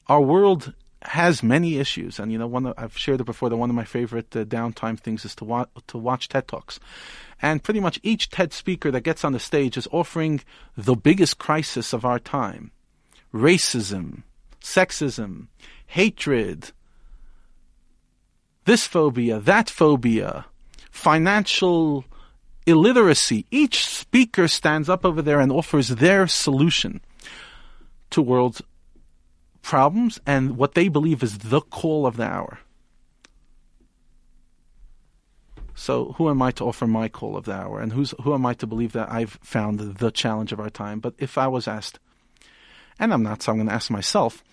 our 0.09 0.21
world 0.21 0.73
has 1.05 1.43
many 1.43 1.79
issues, 1.79 2.19
and 2.19 2.31
you 2.31 2.39
know, 2.39 2.47
one 2.47 2.73
I've 2.77 2.97
shared 2.97 3.21
it 3.21 3.25
before. 3.25 3.51
That 3.51 3.57
one 3.57 3.71
of 3.71 3.77
my 3.77 3.85
favorite 3.85 4.35
uh, 4.37 4.45
downtime 4.45 4.99
things 4.99 5.25
is 5.25 5.35
to 5.37 5.67
to 5.89 5.99
watch 5.99 6.29
TED 6.29 6.49
talks, 6.49 6.79
and 7.41 7.63
pretty 7.63 7.81
much 7.81 7.99
each 8.03 8.31
TED 8.31 8.53
speaker 8.53 8.91
that 8.91 9.03
gets 9.03 9.25
on 9.25 9.33
the 9.33 9.41
stage 9.41 9.77
is 9.77 9.89
offering 9.91 10.41
the 10.77 10.95
biggest 10.95 11.39
crisis 11.39 11.93
of 11.93 12.05
our 12.05 12.19
time: 12.19 12.71
racism, 13.35 14.23
sexism, 14.61 15.49
hatred, 15.87 16.71
this 18.65 18.87
phobia, 18.87 19.41
that 19.41 19.69
phobia, 19.69 20.47
financial 20.91 22.05
illiteracy. 22.67 23.45
Each 23.51 23.87
speaker 23.87 24.47
stands 24.47 24.89
up 24.89 25.05
over 25.05 25.21
there 25.21 25.41
and 25.41 25.51
offers 25.51 25.89
their 25.89 26.29
solution 26.29 27.01
to 28.11 28.23
world 28.23 28.61
problems 29.63 30.21
and 30.27 30.57
what 30.57 30.75
they 30.75 30.89
believe 30.89 31.23
is 31.23 31.39
the 31.39 31.61
call 31.61 32.07
of 32.07 32.17
the 32.17 32.25
hour. 32.25 32.59
So 35.75 36.13
who 36.19 36.29
am 36.29 36.43
I 36.43 36.51
to 36.53 36.65
offer 36.65 36.87
my 36.87 37.09
call 37.09 37.37
of 37.37 37.45
the 37.45 37.55
hour? 37.55 37.81
And 37.81 37.93
who's 37.93 38.15
who 38.23 38.35
am 38.35 38.45
I 38.45 38.55
to 38.55 38.67
believe 38.67 38.93
that 38.93 39.11
I've 39.11 39.39
found 39.43 39.81
the 39.81 40.11
challenge 40.11 40.53
of 40.53 40.61
our 40.61 40.71
time? 40.71 41.01
But 41.01 41.15
if 41.19 41.39
I 41.39 41.47
was 41.49 41.67
asked, 41.67 41.99
and 42.99 43.13
I'm 43.13 43.23
not, 43.23 43.43
so 43.43 43.53
I'm 43.53 43.59
going 43.59 43.69
to 43.69 43.75
ask 43.75 43.91
myself, 43.91 44.45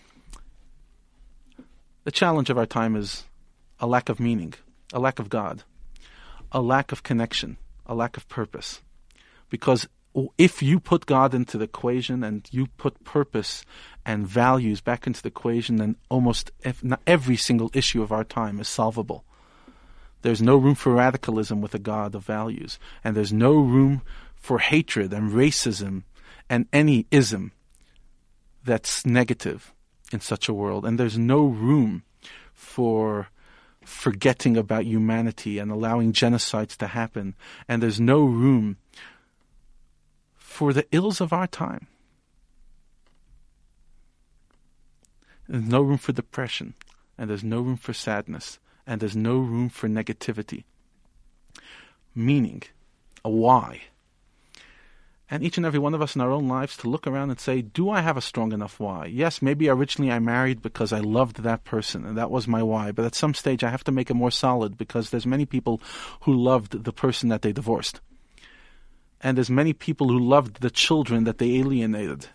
the 2.06 2.12
challenge 2.12 2.50
of 2.50 2.58
our 2.58 2.66
time 2.66 2.96
is 2.96 3.26
a 3.80 3.88
lack 3.88 4.10
of 4.10 4.20
meaning, 4.20 4.54
a 4.94 5.00
lack 5.00 5.20
of 5.20 5.30
God, 5.30 5.64
a 6.52 6.62
lack 6.62 6.92
of 6.92 7.04
connection, 7.04 7.58
a 7.86 7.94
lack 7.94 8.16
of 8.16 8.28
purpose. 8.30 8.82
Because 9.50 9.88
if 10.38 10.62
you 10.62 10.80
put 10.80 11.06
God 11.06 11.34
into 11.34 11.58
the 11.58 11.66
equation 11.66 12.24
and 12.24 12.48
you 12.52 12.68
put 12.78 13.04
purpose 13.04 13.64
and 14.06 14.28
values 14.28 14.82
back 14.82 15.08
into 15.08 15.22
the 15.22 15.28
equation, 15.30 15.78
then 15.78 15.96
almost 16.10 16.52
every 17.06 17.36
single 17.36 17.70
issue 17.74 18.02
of 18.02 18.12
our 18.12 18.24
time 18.24 18.60
is 18.60 18.68
solvable. 18.68 19.24
There's 20.22 20.42
no 20.42 20.58
room 20.58 20.76
for 20.76 20.94
radicalism 20.94 21.62
with 21.62 21.74
a 21.74 21.80
God 21.80 22.16
of 22.16 22.26
values, 22.26 22.80
and 23.04 23.16
there's 23.16 23.32
no 23.32 23.54
room 23.54 24.02
for 24.36 24.60
hatred 24.60 25.14
and 25.14 25.32
racism 25.32 26.04
and 26.50 26.68
any 26.74 27.06
ism 27.12 27.52
that's 28.64 29.06
negative 29.06 29.74
in 30.12 30.20
such 30.20 30.50
a 30.50 30.54
world. 30.54 30.86
And 30.86 31.00
there's 31.00 31.18
no 31.18 31.46
room 31.46 32.04
for 32.54 33.30
forgetting 33.86 34.58
about 34.58 34.86
humanity 34.86 35.58
and 35.60 35.72
allowing 35.72 36.14
genocides 36.14 36.76
to 36.78 36.88
happen. 36.88 37.36
And 37.68 37.82
there's 37.82 38.00
no 38.00 38.24
room 38.24 38.78
for 40.60 40.74
the 40.74 40.86
ills 40.92 41.22
of 41.22 41.32
our 41.32 41.48
time. 41.48 41.88
There's 45.48 45.64
no 45.64 45.82
room 45.82 45.98
for 45.98 46.12
depression, 46.12 46.74
and 47.18 47.30
there's 47.30 47.46
no 47.46 47.62
room 47.62 47.78
for 47.78 47.94
sadness, 47.94 48.60
and 48.86 49.00
there's 49.00 49.16
no 49.16 49.38
room 49.38 49.70
for 49.70 49.88
negativity. 49.88 50.66
Meaning, 52.14 52.64
a 53.24 53.30
why. 53.30 53.84
And 55.32 55.44
each 55.46 55.56
and 55.56 55.66
every 55.66 55.80
one 55.80 55.94
of 55.94 56.02
us 56.02 56.14
in 56.14 56.22
our 56.22 56.32
own 56.32 56.50
lives 56.50 56.76
to 56.78 56.90
look 56.90 57.08
around 57.08 57.30
and 57.30 57.40
say, 57.40 57.62
Do 57.62 57.90
I 57.90 58.02
have 58.02 58.18
a 58.18 58.22
strong 58.30 58.52
enough 58.52 58.82
why? 58.82 59.06
Yes, 59.06 59.42
maybe 59.42 59.70
originally 59.70 60.12
I 60.12 60.20
married 60.20 60.62
because 60.62 60.92
I 60.92 61.00
loved 61.00 61.44
that 61.44 61.64
person 61.64 62.06
and 62.06 62.18
that 62.18 62.32
was 62.32 62.50
my 62.50 62.64
why, 62.64 62.92
but 62.92 63.06
at 63.06 63.16
some 63.16 63.34
stage 63.34 63.64
I 63.64 63.70
have 63.70 63.86
to 63.86 63.94
make 63.94 64.10
it 64.10 64.16
more 64.16 64.30
solid 64.46 64.78
because 64.78 65.10
there's 65.10 65.26
many 65.26 65.46
people 65.46 65.80
who 66.24 66.34
loved 66.34 66.84
the 66.84 66.92
person 66.92 67.30
that 67.30 67.44
they 67.44 67.54
divorced 67.54 68.02
and 69.22 69.38
as 69.38 69.50
many 69.50 69.74
people 69.74 70.10
who 70.10 70.20
loved 70.20 70.62
the 70.62 70.70
children 70.70 71.26
that 71.26 71.38
they 71.38 71.56
alienated. 71.58 72.28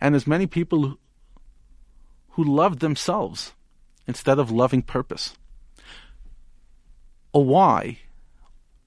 And 0.00 0.14
as 0.14 0.26
many 0.26 0.46
people 0.46 0.98
who 2.30 2.44
loved 2.44 2.80
themselves 2.80 3.52
instead 4.06 4.38
of 4.38 4.50
loving 4.50 4.82
purpose. 4.82 5.34
A 7.34 7.40
why 7.40 7.98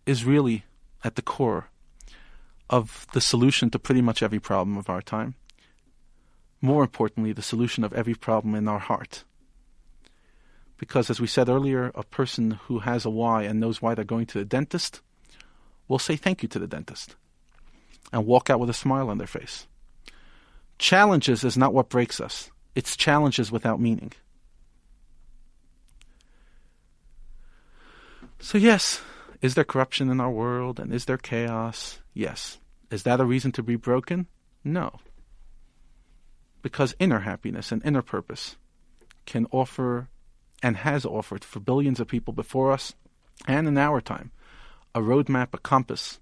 is 0.05 0.26
really 0.26 0.66
at 1.03 1.16
the 1.16 1.22
core 1.22 1.70
of 2.70 3.05
the 3.14 3.22
solution 3.22 3.70
to 3.70 3.80
pretty 3.80 4.01
much 4.01 4.24
every 4.24 4.39
problem 4.39 4.78
of 4.78 4.89
our 4.89 5.01
time. 5.01 5.36
More 6.62 6.84
importantly, 6.84 7.34
the 7.34 7.41
solution 7.41 7.84
of 7.84 7.93
every 7.93 8.16
problem 8.16 8.55
in 8.55 8.68
our 8.68 8.80
heart. 8.80 9.26
Because, 10.78 11.09
as 11.09 11.20
we 11.20 11.28
said 11.28 11.49
earlier, 11.49 11.91
a 11.93 12.03
person 12.03 12.51
who 12.51 12.80
has 12.80 13.05
a 13.05 13.09
why 13.09 13.43
and 13.43 13.59
knows 13.59 13.82
why 13.82 13.93
they're 13.93 14.05
going 14.05 14.26
to 14.28 14.39
the 14.39 14.45
dentist 14.45 15.01
will 15.91 15.99
say 15.99 16.15
thank 16.15 16.41
you 16.41 16.47
to 16.47 16.57
the 16.57 16.67
dentist 16.67 17.15
and 18.13 18.25
walk 18.25 18.49
out 18.49 18.61
with 18.61 18.69
a 18.69 18.73
smile 18.73 19.09
on 19.09 19.17
their 19.17 19.27
face. 19.27 19.67
Challenges 20.79 21.43
is 21.43 21.57
not 21.57 21.73
what 21.73 21.89
breaks 21.89 22.21
us, 22.21 22.49
it's 22.73 22.95
challenges 22.95 23.51
without 23.51 23.79
meaning. 23.79 24.13
So, 28.39 28.57
yes, 28.57 29.01
is 29.41 29.53
there 29.53 29.65
corruption 29.65 30.09
in 30.09 30.21
our 30.21 30.31
world 30.31 30.79
and 30.79 30.93
is 30.93 31.05
there 31.05 31.17
chaos? 31.17 31.99
Yes. 32.13 32.57
Is 32.89 33.03
that 33.03 33.19
a 33.19 33.25
reason 33.25 33.51
to 33.51 33.63
be 33.63 33.75
broken? 33.75 34.27
No. 34.63 34.99
Because 36.61 36.95
inner 36.99 37.19
happiness 37.19 37.71
and 37.71 37.85
inner 37.85 38.01
purpose 38.01 38.55
can 39.25 39.45
offer 39.51 40.07
and 40.63 40.77
has 40.77 41.05
offered 41.05 41.43
for 41.43 41.59
billions 41.59 41.99
of 41.99 42.07
people 42.07 42.33
before 42.33 42.71
us 42.71 42.95
and 43.45 43.67
in 43.67 43.77
our 43.77 44.01
time 44.01 44.31
a 44.93 44.99
roadmap, 44.99 45.49
a 45.53 45.57
compass 45.57 46.19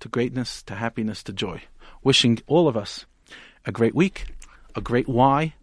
to 0.00 0.08
greatness, 0.08 0.62
to 0.64 0.74
happiness, 0.74 1.22
to 1.24 1.32
joy. 1.32 1.62
Wishing 2.02 2.38
all 2.46 2.68
of 2.68 2.76
us 2.76 3.06
a 3.66 3.72
great 3.72 3.94
week, 3.94 4.26
a 4.74 4.80
great 4.80 5.08
why, 5.08 5.54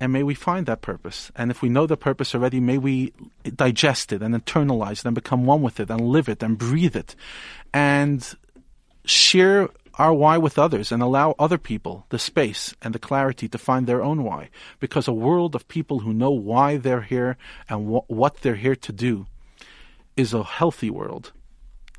and 0.00 0.12
may 0.12 0.22
we 0.22 0.34
find 0.34 0.66
that 0.66 0.80
purpose. 0.80 1.30
And 1.36 1.50
if 1.50 1.60
we 1.60 1.68
know 1.68 1.86
the 1.86 1.96
purpose 1.96 2.34
already, 2.34 2.58
may 2.58 2.78
we 2.78 3.12
digest 3.44 4.12
it 4.12 4.22
and 4.22 4.34
internalize 4.34 5.00
it 5.00 5.06
and 5.06 5.14
become 5.14 5.44
one 5.44 5.60
with 5.60 5.78
it 5.78 5.90
and 5.90 6.00
live 6.00 6.28
it 6.28 6.42
and 6.42 6.56
breathe 6.56 6.96
it 6.96 7.14
and 7.74 8.34
share 9.04 9.68
our 9.96 10.14
why 10.14 10.38
with 10.38 10.58
others 10.58 10.90
and 10.90 11.02
allow 11.02 11.34
other 11.38 11.58
people 11.58 12.06
the 12.08 12.18
space 12.18 12.74
and 12.80 12.94
the 12.94 12.98
clarity 12.98 13.48
to 13.48 13.58
find 13.58 13.86
their 13.86 14.02
own 14.02 14.24
why. 14.24 14.48
Because 14.78 15.06
a 15.06 15.12
world 15.12 15.54
of 15.54 15.68
people 15.68 16.00
who 16.00 16.14
know 16.14 16.30
why 16.30 16.78
they're 16.78 17.02
here 17.02 17.36
and 17.68 17.86
wh- 17.86 18.10
what 18.10 18.36
they're 18.36 18.54
here 18.54 18.76
to 18.76 18.92
do 18.92 19.26
is 20.16 20.32
a 20.32 20.42
healthy 20.42 20.88
world 20.88 21.32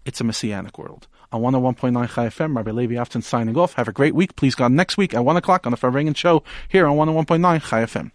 it's 0.06 0.22
a 0.22 0.24
messianic 0.24 0.78
world. 0.78 1.08
On 1.32 1.42
101.9 1.42 2.14
Chai 2.14 2.28
FM, 2.28 2.56
Rabbi 2.56 2.72
Levi 2.72 2.96
Avtzon 2.96 3.24
signing 3.24 3.58
off. 3.58 3.74
Have 3.74 3.88
a 3.88 3.94
great 3.94 4.14
week. 4.14 4.36
Please 4.36 4.56
God 4.56 4.72
next 4.72 4.98
week 4.98 5.14
at 5.14 5.24
1 5.24 5.38
o'clock 5.38 5.66
on 5.66 5.72
the 5.72 5.78
Farbrengen 5.78 6.16
Show 6.16 6.44
here 6.68 6.86
on 6.86 6.98
101.9 6.98 7.62
Chai 7.70 7.84
FM. 7.84 8.12